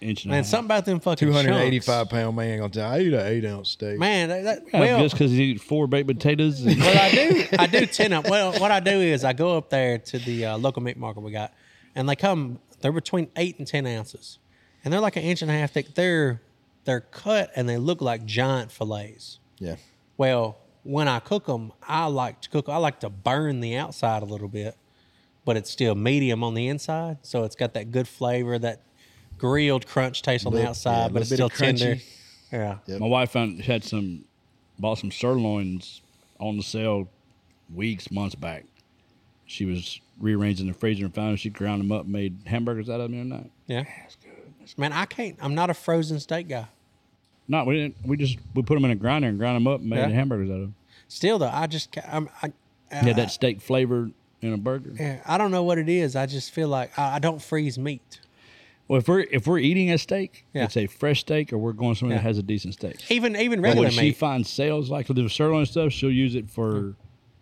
[0.00, 0.50] inch and a Man, half.
[0.50, 1.64] something about them fucking Two hundred chunks.
[1.64, 3.98] eighty-five pound man gonna tell you, I eat an eight ounce steak.
[3.98, 6.60] Man, that, that, Yeah, well, just because he eat four baked potatoes.
[6.64, 7.46] And, well, I do.
[7.58, 8.28] I do ten up.
[8.28, 11.20] Well, what I do is I go up there to the uh, local meat market
[11.20, 11.52] we got,
[11.96, 12.60] and they come.
[12.82, 14.38] They're between eight and ten ounces,
[14.84, 15.94] and they're like an inch and a half thick.
[15.94, 16.40] They're
[16.84, 19.38] they're cut and they look like giant fillets.
[19.58, 19.76] Yeah.
[20.18, 22.68] Well, when I cook them, I like to cook.
[22.68, 24.76] I like to burn the outside a little bit,
[25.44, 28.82] but it's still medium on the inside, so it's got that good flavor, that
[29.36, 31.96] grilled crunch taste on the outside, yeah, but it's still tender.
[32.52, 32.78] Yeah.
[32.86, 33.00] Yep.
[33.00, 34.24] My wife found had some
[34.78, 36.02] bought some sirloins
[36.38, 37.08] on the sale
[37.74, 38.64] weeks, months back.
[39.46, 41.36] She was rearranging the freezer and found them.
[41.36, 43.50] She ground them up, made hamburgers out of them the other night.
[43.66, 43.84] Yeah.
[44.76, 45.36] Man, I can't.
[45.40, 46.66] I'm not a frozen steak guy.
[47.48, 47.96] No, we didn't.
[48.04, 50.08] We just we put them in a grinder and grind them up and made Yeah.
[50.08, 50.74] hamburgers out of them.
[51.08, 52.52] Still though, I just ca- I'm, I,
[53.00, 54.92] He had that steak flavor in a burger.
[54.98, 56.16] Yeah, I don't know what it is.
[56.16, 58.20] I just feel like I, I don't freeze meat.
[58.88, 60.64] Well, if we're if we're eating a steak, Yeah.
[60.64, 62.22] it's a fresh steak, or we're going somewhere Yeah.
[62.22, 62.96] that has a decent steak.
[63.10, 64.16] Even even But regular when she meat.
[64.16, 66.94] finds sales like with the sirloin stuff, she'll use it for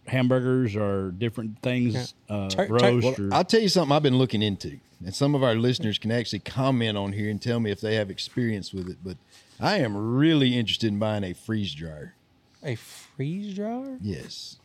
[0.06, 3.18] hamburgers or different things, uh, Tur- tur- roast.
[3.18, 5.98] Well, or, I'll tell you something I've been looking into, and some of our listeners
[5.98, 8.98] can actually comment on here and tell me if they have experience with it.
[9.04, 9.16] But
[9.62, 12.14] I am really interested in buying a freeze dryer.
[12.62, 13.98] a freeze dryer?
[14.00, 14.58] Yes,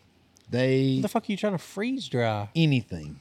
[0.49, 2.49] they What the fuck are you trying to freeze dry?
[2.55, 3.19] anything.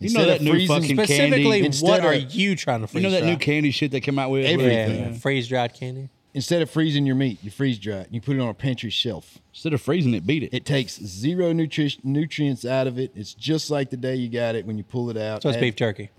[0.00, 1.66] You know that new freezing- fucking Specifically, candy.
[1.66, 3.30] Instead what are you trying to freeze you freeze know that dry?
[3.30, 4.98] new candy shit that came out with Everything.
[5.00, 6.08] yeah, freeze dried candy.
[6.34, 8.06] Instead of freezing your meat, you freeze dry it.
[8.06, 9.38] and You put it on a pantry shelf.
[9.52, 10.50] Instead of freezing it, beat it.
[10.54, 13.10] It takes zero nutri- nutrients out of it.
[13.16, 15.42] It's just like the day you got it when you pull it out.
[15.42, 16.10] So it's Add- beef jerky.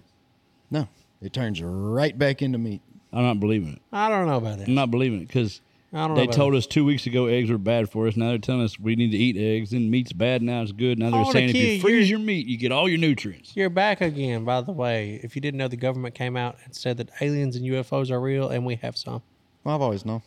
[0.70, 0.90] No,
[1.22, 2.82] it turns right back into meat.
[3.12, 3.82] I'm not believing it.
[3.91, 4.67] I don't know about that.
[4.67, 6.15] I'm not believing it because I don't know.
[6.17, 8.15] They about told us two weeks ago eggs were bad for us.
[8.15, 9.74] Now they're telling us we need to eat eggs.
[9.74, 10.43] And meat's bad.
[10.43, 11.00] Now it's good.
[11.00, 12.88] Now they're Oh, the saying if you kid, freeze you're- your meat, you get all
[12.88, 13.54] your nutrients.
[13.56, 15.19] You're back again, by the way.
[15.24, 18.22] If you didn't know, the government came out and said that aliens and UFOs are
[18.22, 19.24] real, and we have some.
[19.63, 20.22] Well, I've always known.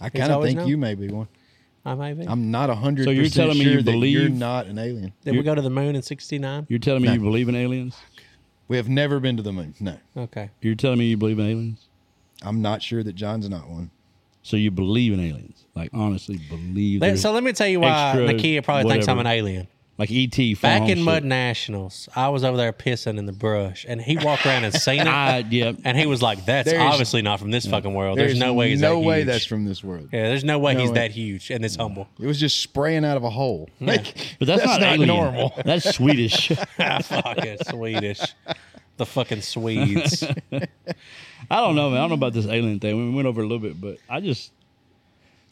[0.00, 0.68] I kind of always think known?
[0.68, 1.28] you may be one.
[1.86, 2.26] I may be.
[2.26, 4.66] I'm not a hundred So you're percent telling me sure you that you're believe- not
[4.66, 5.12] an alien.
[5.22, 6.66] Did we go to the moon in '69?
[6.70, 7.14] You're telling me No.
[7.14, 7.94] you believe in aliens?
[8.68, 9.74] We have never been to the moon.
[9.80, 10.50] No, Okay.
[10.62, 11.86] You're telling me you believe in aliens?
[12.42, 13.90] I'm not sure that John's not one.
[14.42, 15.64] So you believe in aliens?
[15.74, 17.00] Like honestly believe?
[17.00, 19.36] Let- there's- so let me tell you why extra Nakia probably thinks I'm an whatever.
[19.48, 19.68] alien.
[19.96, 20.98] Like ET Back in shit.
[21.04, 24.74] Mud Nationals, I was over there pissing in the brush, and he walked around and
[24.74, 25.72] seen it, I, yeah.
[25.84, 28.18] and he was like, "That's There's- obviously not from this fucking world.
[28.18, 29.26] There's, no way he's no that way huge.
[29.28, 30.08] that's from this world.
[30.12, 30.94] yeah, there's no way No he's way.
[30.94, 32.08] that huge and this humble.
[32.18, 33.68] It was just spraying out of a hole.
[33.80, 35.06] Like, But that's, not, alien.
[35.08, 35.52] normal.
[35.64, 36.48] That's Swedish.
[36.48, 38.20] Fuck it, Swedish.
[38.96, 40.22] The fucking Swedes.
[41.50, 41.98] I don't know, man.
[41.98, 42.96] I don't know about this alien thing.
[43.10, 44.50] We went over a little bit, but I just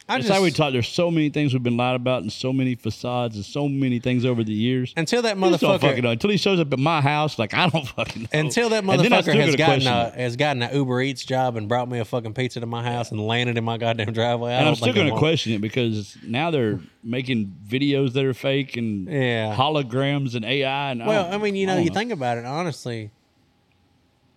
[0.08, 0.72] I it's just, how we talk.
[0.72, 4.00] There's so many things we've been lied about, and so many facades, and so many
[4.00, 4.92] things over the years.
[4.96, 6.10] until that I motherfucker know.
[6.10, 8.28] Until he shows up at my house, like I don't fucking know.
[8.32, 11.88] Until that I motherfucker has gotten a has gotten an Uber Eats job and brought
[11.88, 14.52] me a fucking pizza to my house and landed in my goddamn driveway.
[14.52, 18.34] I And I'm still going to question it because now they're making videos that are
[18.34, 19.54] fake and Yeah.
[19.56, 20.90] holograms and AI.
[20.90, 23.10] And Well, don't- I mean, you know, you think about it honestly.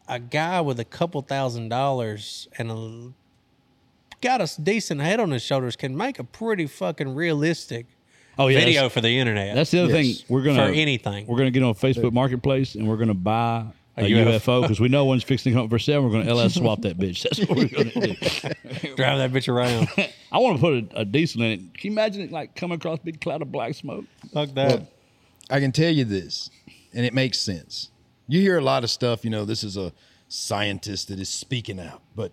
[0.07, 3.11] A guy with a couple thousand dollars and a
[4.25, 7.85] got a decent head on his shoulders can make a pretty fucking realistic
[8.39, 9.55] oh yeah, video for the internet.
[9.55, 10.17] that's the other Yes.
[10.19, 10.25] thing.
[10.29, 11.27] We're gonna for anything.
[11.27, 13.65] We're gonna get on Facebook Marketplace and we're gonna buy
[13.97, 16.03] a, A UFO because we know one's fixing to come up for sale.
[16.03, 17.21] We're gonna LS swap that bitch.
[17.23, 18.95] That's what we're gonna do.
[18.95, 19.87] Drive that bitch around.
[20.31, 21.59] I want to put a, a diesel in it.
[21.59, 24.05] Can you imagine it like coming across a big cloud of black smoke?
[24.33, 24.67] Fuck that.
[24.69, 24.87] Well,
[25.49, 26.49] I can tell you this,
[26.93, 27.91] and it makes sense.
[28.27, 29.93] You hear a lot of stuff, you know, this is a
[30.27, 32.31] scientist that is speaking out, but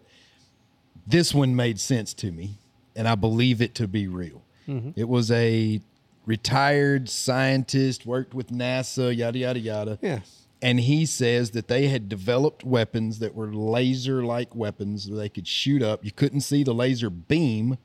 [1.07, 2.59] this one made sense to me,
[2.95, 4.43] and I believe it to be real.
[4.69, 4.91] Mm-hmm.
[4.97, 5.81] It was a
[6.27, 9.99] retired scientist, worked with NASA, yada, yada, yada.
[10.01, 10.21] yeah.
[10.61, 15.29] And he says that they had developed weapons that were laser like weapons that they
[15.29, 16.05] could shoot up.
[16.05, 17.79] You couldn't see the laser beam,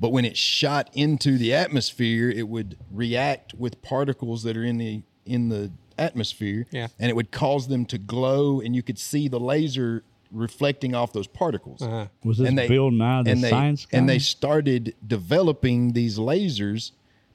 [0.00, 4.78] but when it shot into the atmosphere, it would react with particles that are in
[4.78, 6.66] the in the atmosphere.
[6.70, 6.88] Yeah.
[6.98, 11.12] And it would cause them to glow and you could see the laser reflecting off
[11.12, 11.82] those particles.
[11.82, 12.06] Uh-huh.
[12.24, 13.98] Was this And they- Bill Nye the and they, Science Guy?
[13.98, 16.92] And they started developing these lasers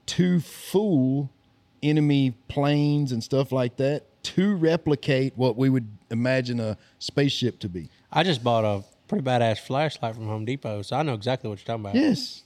[0.07, 1.29] to fool
[1.83, 7.69] enemy planes and stuff like that to replicate what we would imagine a spaceship to
[7.69, 7.89] be.
[8.11, 11.59] I just bought a pretty badass flashlight from Home Depot, so I know exactly what
[11.59, 11.95] you're talking about.
[11.95, 12.43] Yes.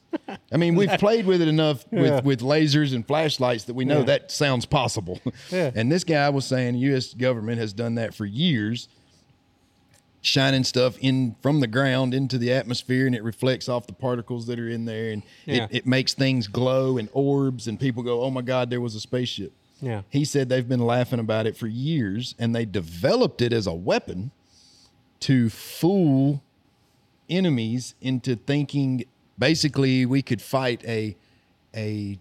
[0.52, 4.00] I mean, we've played with it enough with, with lasers and flashlights that we know
[4.00, 4.06] Yeah.
[4.06, 5.20] that sounds possible.
[5.50, 5.72] Yeah.
[5.76, 7.14] And this guy was saying the U.S.
[7.14, 8.90] government has done that for years,
[10.22, 14.46] shining stuff in from the ground into the atmosphere, and it reflects off the particles
[14.48, 15.64] that are in there, and Yeah.
[15.66, 18.94] it, it makes things glow and orbs, and people go, "Oh my God, there was
[18.96, 20.04] a spaceship." Yeah.
[20.10, 23.74] He said they've been laughing about it for years, and they developed it as a
[23.74, 24.30] weapon
[25.22, 26.44] to fool
[27.30, 29.06] enemies into thinking
[29.40, 31.16] basically we could fight a
[31.76, 32.20] a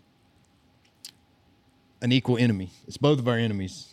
[2.02, 2.70] an equal enemy.
[2.86, 3.89] It's both of our enemies.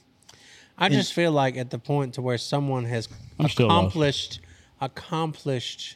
[0.77, 3.07] I just feel like at the point to where someone has
[3.39, 3.79] I'm still lost.
[3.87, 4.39] accomplished
[4.79, 5.95] accomplished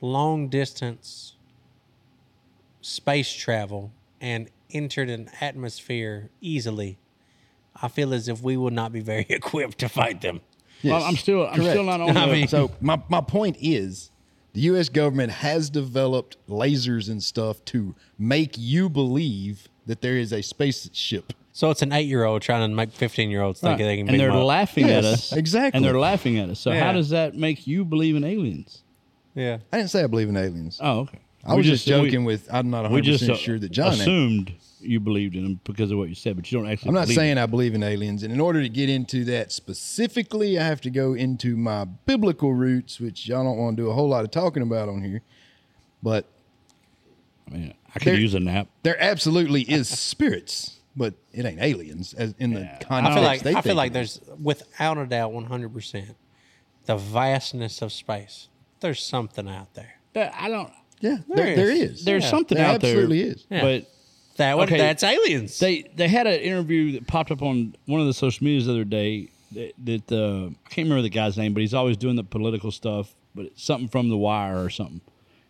[0.00, 1.34] long distance
[2.80, 6.98] space travel and entered an atmosphere easily,
[7.80, 10.40] I feel as if we would not be very equipped to fight them.
[10.82, 11.70] Well, I'm still, I'm Correct.
[11.70, 12.16] still not on.
[12.16, 14.10] I the, mean- So my, my point is
[14.52, 20.32] the US government has developed lasers and stuff to make you believe that there is
[20.32, 21.32] a spaceship.
[21.56, 23.84] So it's an eight year old trying to make fifteen year olds think Right.
[23.86, 24.14] they can be mad.
[24.14, 24.44] and they're up.
[24.44, 25.32] laughing at Yes, us.
[25.32, 25.76] exactly.
[25.78, 26.58] And they're laughing at us.
[26.58, 26.84] So Yeah.
[26.84, 28.82] how does that make you believe in aliens?
[29.36, 29.58] Yeah.
[29.72, 30.78] I didn't say I believe in aliens.
[30.82, 31.18] Oh, okay.
[31.44, 33.70] I We was just, we- joking with I'm not 100% we just uh, sure that
[33.70, 36.88] John assumed you believed in them because of what you said, but you don't actually.
[36.88, 39.52] I'm not believe saying I believe in aliens, and in order to get into that
[39.52, 43.90] specifically, I have to go into my biblical roots, which y'all don't want to do
[43.90, 45.22] a whole lot of talking about on here.
[46.02, 46.26] But
[47.46, 47.52] it.
[47.54, 48.68] I, mean, I could There- use a nap.
[48.82, 52.78] there absolutely is spirits, but it ain't aliens as in the Yeah.
[52.80, 53.10] context.
[53.10, 56.16] I feel like they I feel like there's without a doubt one hundred percent
[56.86, 58.48] the vastness of space.
[58.80, 59.94] There's something out there.
[60.12, 60.70] But I don't.
[61.00, 61.80] yeah, There there, there is.
[62.00, 62.04] is.
[62.04, 62.30] There's Yeah.
[62.30, 62.90] something There out there.
[62.92, 63.46] absolutely is.
[63.50, 63.62] Yeah.
[63.62, 63.90] But
[64.36, 64.78] That would, Okay.
[64.78, 65.58] that's aliens.
[65.60, 68.72] they they had an interview that popped up on one of the social medias the
[68.72, 72.16] other day that, that uh, I can't remember the guy's name, but he's always doing
[72.16, 75.00] the political stuff, but it's something from the Wire or something,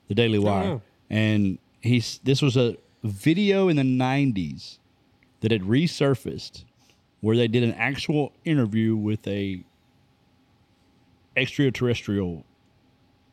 [0.09, 4.79] the Daily Wire, and he's this was a video in the '90s
[5.45, 6.65] that had resurfaced
[7.21, 9.63] where they did an actual interview with a
[11.37, 12.47] extraterrestrial,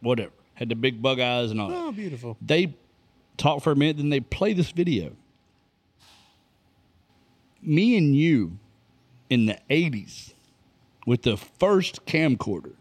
[0.01, 1.69] whatever, had the big bug eyes and all.
[1.69, 1.77] that.
[1.77, 2.35] Oh, beautiful.
[2.41, 2.75] They
[3.37, 5.15] talk for a minute, then they play this video.
[7.61, 8.59] Me and you
[9.29, 10.33] in the 80s
[11.07, 12.73] with the first camcorder.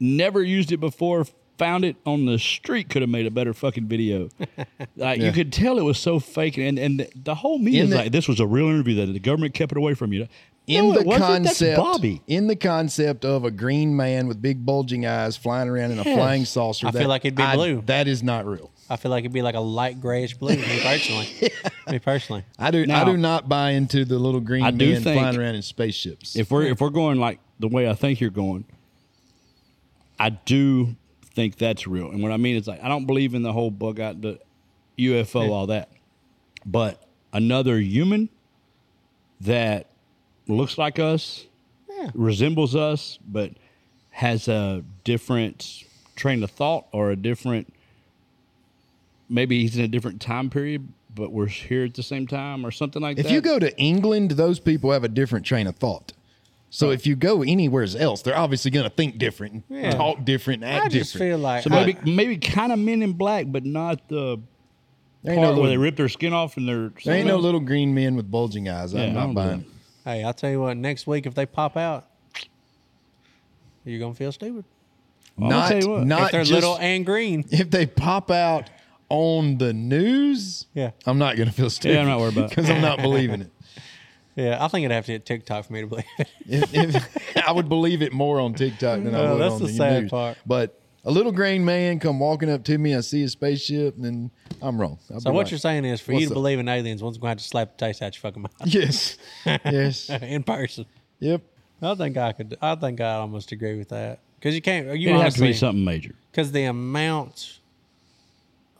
[0.00, 1.26] Never used it before,
[1.58, 4.28] found it on the street, could have made a better fucking video.
[4.96, 5.26] like Yeah.
[5.26, 7.90] you could tell it was so fake and and the, the whole media In is
[7.90, 10.26] the- like this was a real interview that the government kept it away from you.
[10.66, 11.44] in No, the it wasn't.
[11.44, 12.22] That's concept Bobby.
[12.26, 16.04] in the concept of a green man with big bulging eyes flying around in a
[16.04, 16.86] flying saucer.
[16.86, 17.82] I feel like it'd be I- blue.
[17.86, 18.70] That is not real.
[18.90, 20.56] I feel like it'd be like a light grayish blue.
[20.56, 21.26] Me personally,
[21.90, 22.44] me personally.
[22.58, 22.84] I do.
[22.90, 25.62] I do not buy into the little green I do men think flying around in
[25.62, 26.36] spaceships.
[26.36, 28.66] if we're if we're going like the way I think you're going,
[30.18, 30.96] I do
[31.34, 32.10] think that's real.
[32.10, 34.38] And what I mean is like I don't believe in the whole bug out the
[34.98, 35.90] UFO all that,
[36.64, 38.28] but another human
[39.40, 39.90] that
[40.46, 41.46] looks like us,
[42.14, 43.52] resembles us, but
[44.10, 45.84] has a different
[46.16, 47.72] train of thought or a different
[49.28, 52.70] maybe he's in a different time period, but we're here at the same time or
[52.70, 53.30] something like if that.
[53.30, 56.12] If you go to England, those people have a different train of thought.
[56.76, 59.92] So if you go anywhere else, they're obviously going to think different, Yeah.
[59.92, 61.30] talk different, and act I just different.
[61.30, 64.40] feel like So I- maybe maybe kind of Men in Black, but not the
[65.22, 66.90] there part ain't, no where they little, rip their skin off and they're.
[67.04, 68.92] there ain't no little green men with bulging eyes.
[68.92, 69.58] Yeah, I I'm don't not buying.
[69.60, 69.72] believe.
[70.04, 70.76] Hey, I'll tell you what.
[70.76, 72.06] Next week, if they pop out,
[73.84, 74.64] you're gonna feel stupid.
[75.36, 76.06] Well, I'll not tell you what.
[76.06, 78.68] not if they're just, little and green, if they pop out
[79.08, 80.66] on the news.
[80.74, 80.90] Yeah.
[81.06, 81.94] I'm not going to feel stupid.
[81.94, 82.48] Yeah, I'm not worried about it.
[82.56, 83.50] because I'm not believing it.
[84.36, 86.28] Yeah, I think it'd have to hit TikTok for me to believe it.
[86.46, 89.60] If, if, I would believe it more on TikTok than I Oh, would that's on
[89.60, 90.10] the the sad news.
[90.10, 90.36] part.
[90.46, 94.04] But a little green man come walking up to me, I see a spaceship, and
[94.04, 94.30] then
[94.62, 94.98] I'm wrong.
[95.12, 95.50] I'll So what right.
[95.50, 96.36] you're saying is, for What's you to up?
[96.36, 99.16] believe in aliens, one's gonna have to slap the taste out your fucking mouth Yes,
[99.46, 100.86] yes, in person.
[101.20, 101.42] yep.
[101.82, 102.56] I think I could.
[102.62, 104.86] I think I almost agree with that because you can't.
[104.98, 106.14] You It'd have to be something major.
[106.30, 107.58] because the amount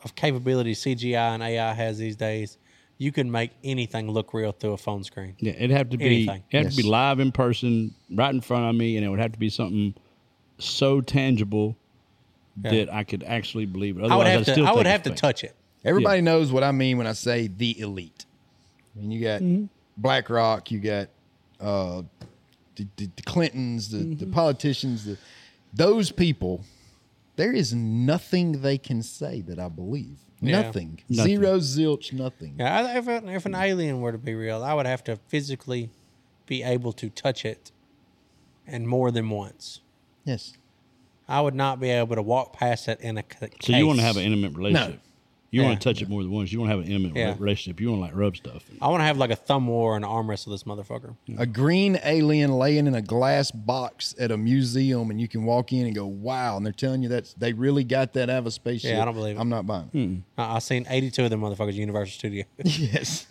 [0.02, 2.56] of capability CGI and AI has these days,
[2.98, 5.34] you can make anything look real through a phone screen.
[5.38, 6.04] Yeah, it'd have to be.
[6.26, 6.44] Anything.
[6.50, 9.20] It'd have to be live in person, right in front of me, and it would
[9.20, 9.94] have to be something
[10.58, 11.76] so tangible
[12.62, 12.70] Yeah.
[12.70, 14.00] that I could actually believe it.
[14.00, 14.52] I would Otherwise, have I'd to.
[14.52, 15.54] still I would have to touch it.
[15.84, 18.24] Everybody knows what I mean when I say the elite.
[18.96, 19.64] I mean, you got Mm-hmm.
[19.96, 21.08] BlackRock, you got
[21.60, 22.02] uh,
[22.76, 24.18] the, the, the Clintons, the, Mm-hmm.
[24.18, 25.18] the politicians, the,
[25.72, 26.64] those people.
[27.36, 30.18] There is nothing they can say that I believe.
[30.46, 30.62] Yeah.
[30.62, 31.00] Nothing.
[31.08, 31.36] Nothing.
[31.40, 32.54] Zero, zilch, nothing.
[32.58, 35.90] Yeah, if, an- if an alien were to be real, I would have to physically
[36.46, 37.70] be able to touch it,
[38.66, 39.80] and more than once.
[40.24, 40.54] Yes.
[41.28, 43.98] I would not be able to walk past it in a ca- So you want
[43.98, 45.00] to have an intimate relationship.
[45.54, 45.68] You Yeah.
[45.68, 46.52] want to touch it more than once.
[46.52, 47.34] You want to have an intimate Yeah.
[47.38, 47.80] relationship.
[47.80, 48.64] You want to like rub stuff.
[48.82, 51.14] I want to have like a thumb war and an arm wrestle this motherfucker.
[51.38, 55.72] A green alien laying in a glass box at a museum, and you can walk
[55.72, 58.46] in and go, "Wow!" And they're telling you that they really got that out of
[58.46, 58.90] a spaceship.
[58.90, 59.40] Yeah, I don't believe it.
[59.40, 59.90] I'm not buying.
[59.92, 60.40] it.
[60.40, 62.44] I, I've seen 82 of them motherfuckers at Universal Studio.
[62.64, 63.26] Yes.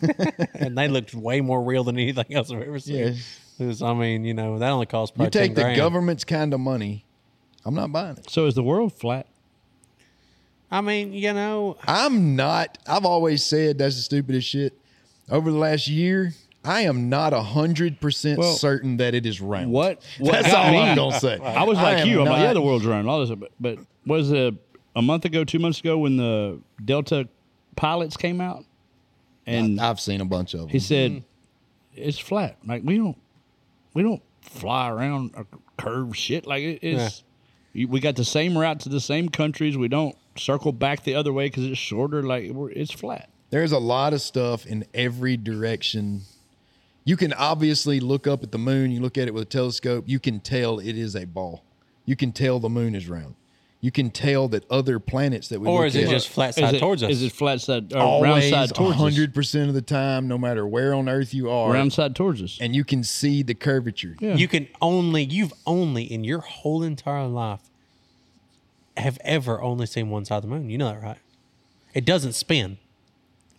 [0.54, 2.96] and they looked way more real than anything else I've ever seen.
[2.96, 3.40] Yes.
[3.58, 5.76] It was- I mean, you know, that only cost you take 10 the grand.
[5.76, 7.04] government's kind of money.
[7.66, 8.28] I'm not buying it.
[8.30, 9.26] So is the world flat?
[10.74, 12.78] I mean, you know, I'm not.
[12.84, 14.76] I've always said that's the stupidest shit.
[15.30, 16.32] Over the last year,
[16.64, 19.70] I am not a hundred percent Well, certain that it is round.
[19.70, 20.02] What?
[20.18, 21.38] what That's got all me- I'm gonna say.
[21.38, 22.18] I was like am you.
[22.22, 23.06] I'm like, not- yeah, the world's around.
[23.08, 24.52] All this, but, but was it
[24.96, 27.28] a month ago, two months ago, when the Delta
[27.76, 28.64] pilots came out,
[29.46, 30.68] and I've seen a bunch of them.
[30.70, 31.22] he said
[31.94, 32.56] it's flat.
[32.66, 33.16] Like we don't,
[33.94, 35.46] we don't fly around a
[35.80, 36.46] curved shit.
[36.48, 37.22] Like it is.
[37.72, 39.76] you- We got the same route to the same countries.
[39.78, 42.22] We don't circle back the other way because it's shorter.
[42.22, 43.28] Like it's flat.
[43.50, 46.22] There's a lot of stuff in every direction.
[47.04, 48.90] You can obviously look up at the moon.
[48.90, 50.04] You look at it with a telescope.
[50.06, 51.62] You can tell it is a ball.
[52.06, 53.34] You can tell the moon is round.
[53.80, 56.50] You can tell that other planets that we or look is it at just flat
[56.50, 57.10] Is side it, towards us?
[57.10, 59.00] Is it flat side or round always side towards us?
[59.00, 62.40] hundred percent of the time, no matter where on Earth you are, Round side towards
[62.40, 62.56] us.
[62.62, 64.16] and you can see the curvature.
[64.20, 64.36] Yeah.
[64.36, 67.60] You can only, you've only in your whole entire life
[68.96, 70.70] have ever only seen one side of the moon.
[70.70, 71.18] You know that, right?
[71.94, 72.78] It doesn't spin.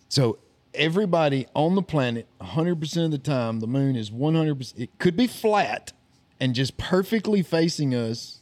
[0.08, 0.38] So
[0.74, 4.74] everybody on the planet, 100% of the time, the moon is 100%.
[4.78, 5.92] It could be flat
[6.40, 8.38] and just perfectly facing us.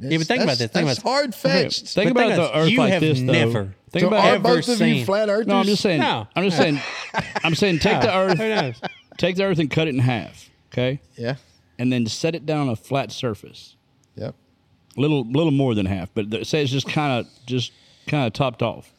[0.00, 1.82] Yeah, but think about this, think that's about- hard fetched.
[1.84, 3.32] Okay, think But about think the Earth you like have this, though.
[3.32, 4.42] never- Think so about are it.
[4.42, 5.46] both of you flat earthers?
[5.46, 6.00] No, I'm just saying.
[6.00, 6.26] No.
[6.34, 6.80] I'm just saying.
[7.44, 8.80] I'm saying take the Earth, Who knows?
[9.16, 11.36] take the Earth and cut it in half, okay, Yeah.
[11.78, 13.76] and then set it down on a flat surface, Yep.
[13.76, 13.85] a
[14.96, 17.72] little, little more than half, but say it's just kind of, just
[18.06, 18.92] kind of topped off,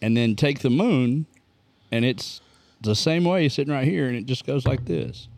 [0.00, 1.26] and then take the moon,
[1.90, 2.40] and it's
[2.80, 5.28] the same way sitting right here, and it just goes like this.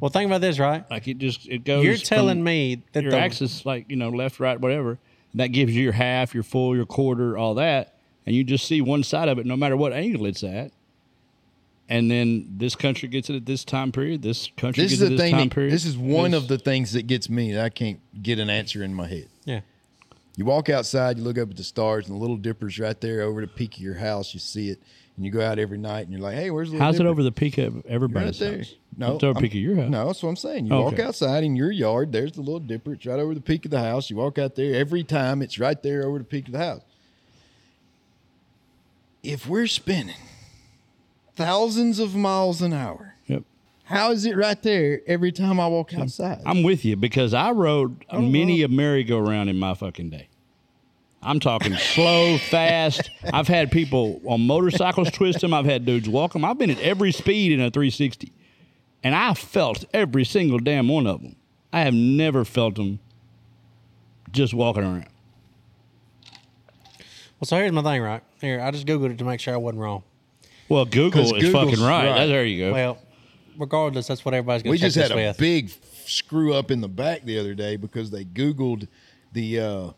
[0.00, 0.88] Well, think about this, right?
[0.90, 1.84] Like it just it goes.
[1.84, 4.98] You're telling me that your the axis, like you know, left, right, whatever.
[5.34, 8.80] That gives you your half, your full, your quarter, all that, and you just see
[8.80, 10.72] one side of it, no matter what angle it's at.
[11.88, 14.22] And then this country gets it at this time period.
[14.22, 15.32] This country This gets is it the at this thing.
[15.32, 15.72] time that- period.
[15.72, 17.52] this is one This- of the things that gets me.
[17.52, 19.26] That I can't get an answer in my head.
[19.44, 19.60] yeah.
[20.36, 23.20] You walk outside, you look up at the stars, and the little dipper's right there
[23.22, 24.34] over the peak of your house.
[24.34, 24.80] You see it,
[25.16, 27.06] and you go out every night, and you're like, "Hey, where's the little How's it
[27.06, 28.56] over the peak of everybody's there.
[28.56, 28.74] house?
[28.96, 29.90] No, it's over the peak of your house.
[29.90, 30.66] No, that's what I'm saying.
[30.66, 30.96] You oh, Okay.
[30.96, 32.10] walk outside in your yard.
[32.10, 32.94] There's the little dipper.
[32.94, 34.10] It's right over the peak of the house.
[34.10, 35.40] You walk out there every time.
[35.40, 36.82] It's right there over the peak of the house.
[39.22, 40.16] If we're spinning
[41.36, 43.42] thousands of miles an hour, Yep.
[43.84, 46.40] how is it right there every time I walk outside?
[46.46, 50.28] I'm with you because I rode oh, a many a merry-go-round in my fucking day.
[51.22, 53.10] I'm talking slow, fast.
[53.32, 55.54] I've had people on motorcycles twist them.
[55.54, 56.44] I've had dudes walk them.
[56.44, 58.30] I've been at every speed in a 360,
[59.02, 61.36] and I felt every single damn one of them.
[61.72, 63.00] I have never felt them
[64.30, 65.06] just walking around.
[67.40, 68.22] Well, so here's my thing, right?
[68.40, 70.02] Here, I just googled it to make sure I wasn't wrong.
[70.68, 72.08] Well, Google 'Cause is Google's fucking right.
[72.10, 72.26] right.
[72.26, 72.72] There you go.
[72.72, 72.98] Well,
[73.58, 75.38] regardless, that's what everybody's going to we to check just had this a with.
[75.38, 75.70] big
[76.06, 78.88] screw up in the back the other day because they Googled
[79.32, 79.90] the uh,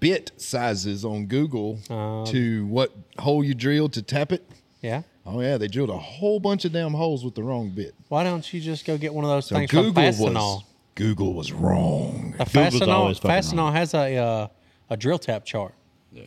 [0.00, 4.48] bit sizes on Google Um, to what hole you drill to tap it.
[4.80, 5.02] yeah.
[5.24, 7.94] Oh yeah, they drilled a whole bunch of damn holes with the wrong bit.
[8.08, 10.62] Why don't you just go get one of those So things Google from was Fastenal?
[10.96, 12.34] Google was wrong.
[12.40, 13.72] A Google's Fastenal, always fucking Fastenal wrong.
[13.74, 14.48] has a uh,
[14.90, 15.74] a drill tap chart.
[16.12, 16.24] Yeah.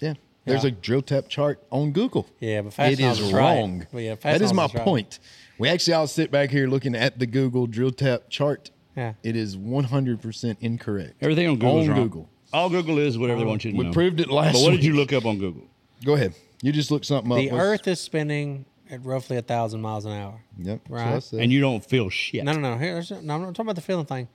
[0.00, 0.14] Yeah,
[0.46, 0.68] there's Yeah.
[0.68, 2.26] a drill tap chart on Google.
[2.40, 3.40] Yeah, but it Fastenal's is is right.
[3.58, 3.86] wrong.
[3.92, 4.82] But yeah, that is my is right.
[4.84, 5.18] point.
[5.58, 8.70] We actually all sit back here looking at the Google drill tap chart.
[8.96, 9.12] Yeah.
[9.22, 11.14] It is 100% incorrect.
[11.20, 11.78] Everything on Google.
[11.80, 12.02] On wrong.
[12.02, 12.28] Google.
[12.52, 13.90] All Google is whatever they want you to We know.
[13.90, 14.62] We proved it last week.
[14.64, 15.64] But what did you look up on Google?
[16.04, 16.34] Go ahead.
[16.62, 17.38] You just looked something up.
[17.38, 20.40] The What's- Earth is spinning at roughly a thousand miles an hour.
[20.58, 20.80] Yep.
[20.88, 21.14] Right.
[21.14, 21.40] I said.
[21.40, 22.44] And you don't feel shit.
[22.44, 22.78] No, no, no.
[22.78, 24.28] Here, no, I'm not talking about the feeling thing,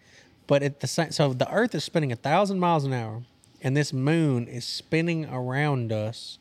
[0.45, 1.11] but at the same.
[1.11, 3.23] So the Earth is spinning a thousand miles an hour,
[3.61, 6.39] and this moon is spinning around us.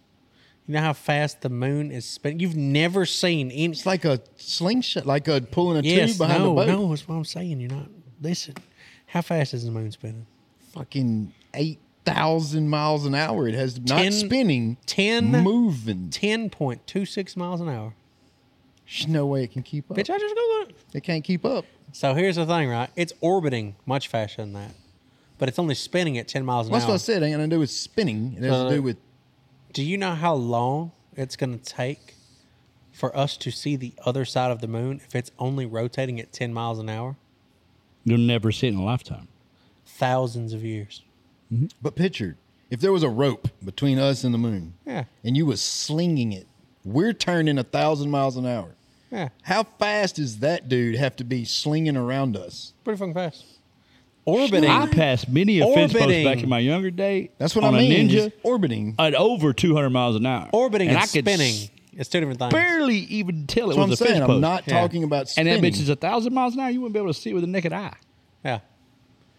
[0.66, 2.38] You know how fast the moon is spinning.
[2.40, 3.66] You've never seen any.
[3.66, 6.68] It's like a slingshot, like a pulling a yes, tube behind no, the boat.
[6.68, 6.88] no.
[6.90, 7.60] That's what I'm saying.
[7.60, 7.88] You're not.
[8.22, 8.54] Listen,
[9.06, 10.26] how fast is the moon spinning?
[10.72, 13.48] Fucking 8,000 miles an hour.
[13.48, 16.10] It has not Ten- spinning, ten- moving.
[16.10, 17.94] Ten point two six miles an hour.
[18.86, 19.96] There's no way it can keep up.
[19.96, 20.76] Bitch, I just Googled it.
[20.94, 21.64] It can't keep up.
[21.92, 22.90] So here's the thing, right?
[22.94, 24.70] It's orbiting much faster than that,
[25.40, 26.78] but it's only spinning at ten miles an hour.
[26.78, 26.90] That's hour.
[26.92, 27.22] what I said.
[27.22, 28.34] It ain't going to do with spinning.
[28.36, 28.98] It has So- to do with
[29.72, 32.14] Do you know how long it's going to take
[32.92, 36.32] for us to see the other side of the moon if it's only rotating at
[36.32, 37.16] 10 miles an hour?
[38.04, 39.28] You'll never see it in a lifetime.
[39.86, 41.02] Thousands of years.
[41.52, 41.66] Mm-hmm.
[41.82, 42.36] But picture,
[42.70, 45.04] if there was a rope between us and the moon, Yeah.
[45.24, 46.46] and you was slinging it,
[46.84, 48.74] we're turning a thousand miles an hour.
[49.10, 49.28] Yeah.
[49.42, 52.72] How fast does that dude have to be slinging around us?
[52.84, 53.44] Pretty fucking fast.
[54.24, 54.68] Orbiting.
[54.70, 56.24] I passed many a fence post Orbiting.
[56.24, 57.30] back in my younger day.
[57.38, 58.08] That's what on I a mean.
[58.08, 58.94] Ninja is orbiting.
[58.98, 60.48] at over 200 miles an hour.
[60.52, 61.70] orbiting and and, I could spinning.
[61.92, 62.52] It's two different things.
[62.52, 64.26] barely even tell it That's what I'm was a fence saying.
[64.26, 64.34] post.
[64.36, 64.80] I'm not Yeah.
[64.80, 65.52] talking about spinning.
[65.52, 65.72] and spinning.
[65.72, 66.70] that bitch is a thousand miles an hour.
[66.70, 67.94] You wouldn't be able to see it with a naked eye.
[68.44, 68.60] Yeah.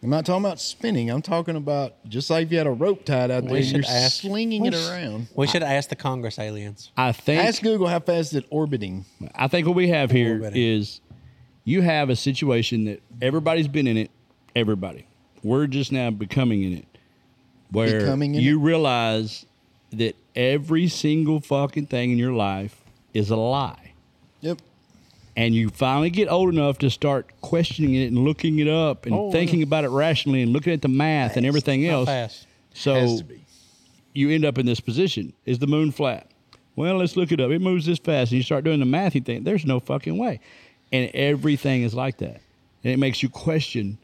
[0.04, 1.12] I'm not talking about spinning.
[1.12, 3.84] I'm talking about just like if you had a rope tied out there and you're
[3.88, 4.22] ask.
[4.22, 5.28] slinging it around.
[5.36, 6.92] We should ask the Congress aliens.
[6.98, 9.06] I think Ask Google how fast is it orbiting.
[9.36, 10.60] I think what we have here Orbiting.
[10.62, 11.02] is
[11.66, 14.10] you have a situation that everybody's been in it.
[14.56, 15.06] Everybody,
[15.44, 16.86] we're just now becoming in it,
[17.72, 19.46] where Becoming in you realize
[19.92, 22.82] that every single fucking thing in your life
[23.14, 23.94] is a lie,
[24.42, 24.60] Yep.
[25.38, 29.16] and you finally get old enough to start questioning it and looking it up and
[29.16, 32.08] Oh, thinking about it rationally and looking at the math and everything How else.
[32.08, 32.48] fast?
[32.74, 33.40] So Has to be.
[34.14, 35.32] you end up in this position.
[35.46, 36.28] Is the moon flat?
[36.76, 37.52] Well, let's look it up.
[37.52, 38.32] It moves this fast.
[38.32, 40.40] And you start doing the math, you think, there's no fucking way.
[40.94, 42.40] And everything is like that.
[42.84, 43.98] And it makes you question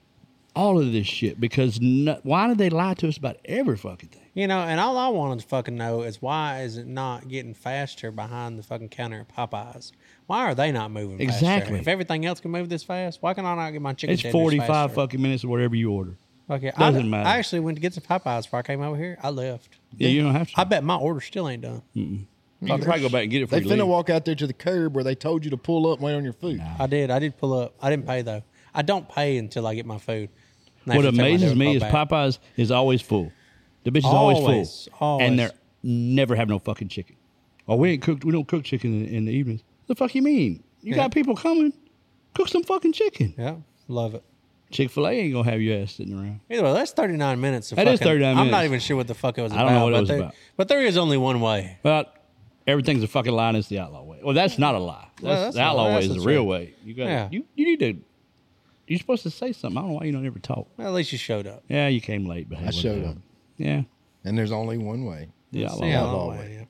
[0.57, 4.09] all of this shit because no, why did they lie to us about every fucking
[4.09, 4.21] thing?
[4.33, 7.53] You know, and all I wanted to fucking know is why is it not getting
[7.53, 9.91] faster behind the fucking counter at Popeyes?
[10.25, 11.33] Why are they not moving faster?
[11.45, 11.79] Exactly.
[11.79, 14.23] If everything else can move this fast, why can I not get my chicken It's
[14.23, 16.17] 45 fucking minutes or whatever you order.
[16.49, 17.27] Okay, Doesn't I, matter.
[17.27, 19.17] I actually went to get some Popeyes before I came over here.
[19.21, 19.77] I left.
[19.97, 20.59] Yeah, you don't have to.
[20.59, 21.81] I bet my order still ain't done.
[21.93, 22.25] you
[22.65, 23.67] can probably go back and get it for They you.
[23.69, 23.87] finna leave.
[23.87, 26.15] walk out there to the curb where they told you to pull up and wait
[26.15, 26.61] on your food.
[26.79, 27.11] I did.
[27.11, 27.73] I did pull up.
[27.81, 28.43] I didn't pay though.
[28.73, 30.29] I don't pay until I get my food.
[30.87, 32.09] And What have to take my amazes me is back.
[32.09, 33.31] Popeyes is always full.
[33.83, 35.07] The bitch is always, Always, full.
[35.07, 35.27] always.
[35.27, 35.51] And they're
[35.83, 37.15] never have no fucking chicken.
[37.67, 38.23] Oh, we ain't cooked.
[38.25, 39.63] We don't cook chicken in, in the evenings.
[39.87, 40.63] The fuck you mean?
[40.81, 40.95] You Yeah.
[41.03, 41.73] got people coming.
[42.33, 43.33] Cook some fucking chicken.
[43.37, 43.55] Yeah,
[43.87, 44.23] love it.
[44.71, 46.39] Chick Fil A ain't gonna have your ass sitting around.
[46.49, 47.71] Either way, that's 39 minutes.
[47.71, 48.65] Of That is fucking- 39 I'm not minutes.
[48.65, 49.65] even sure what the fuck it was I about.
[49.69, 50.35] don't know what it but was there, about.
[50.57, 51.77] But there is only one way.
[51.83, 52.13] But
[52.67, 54.19] everything's a fucking lie and it's the outlaw way.
[54.23, 55.07] Well, that's not a lie.
[55.15, 56.73] That's, Well, that's the not- outlaw way that's is the what's real way.
[56.83, 57.29] You got Yeah.
[57.31, 57.45] you.
[57.55, 57.93] You need to.
[58.87, 59.77] You're supposed to say something.
[59.77, 60.67] I don't know why you don't ever talk.
[60.77, 61.63] Well, at least you showed up.
[61.67, 63.17] Yeah, you came late, but hey, I showed up.
[63.57, 63.83] Yeah,
[64.23, 65.29] And there's only one way.
[65.51, 65.81] the It's outlaw.
[65.81, 65.95] the way.
[65.95, 66.53] outlaw outlaw way, way.
[66.59, 66.65] yeah.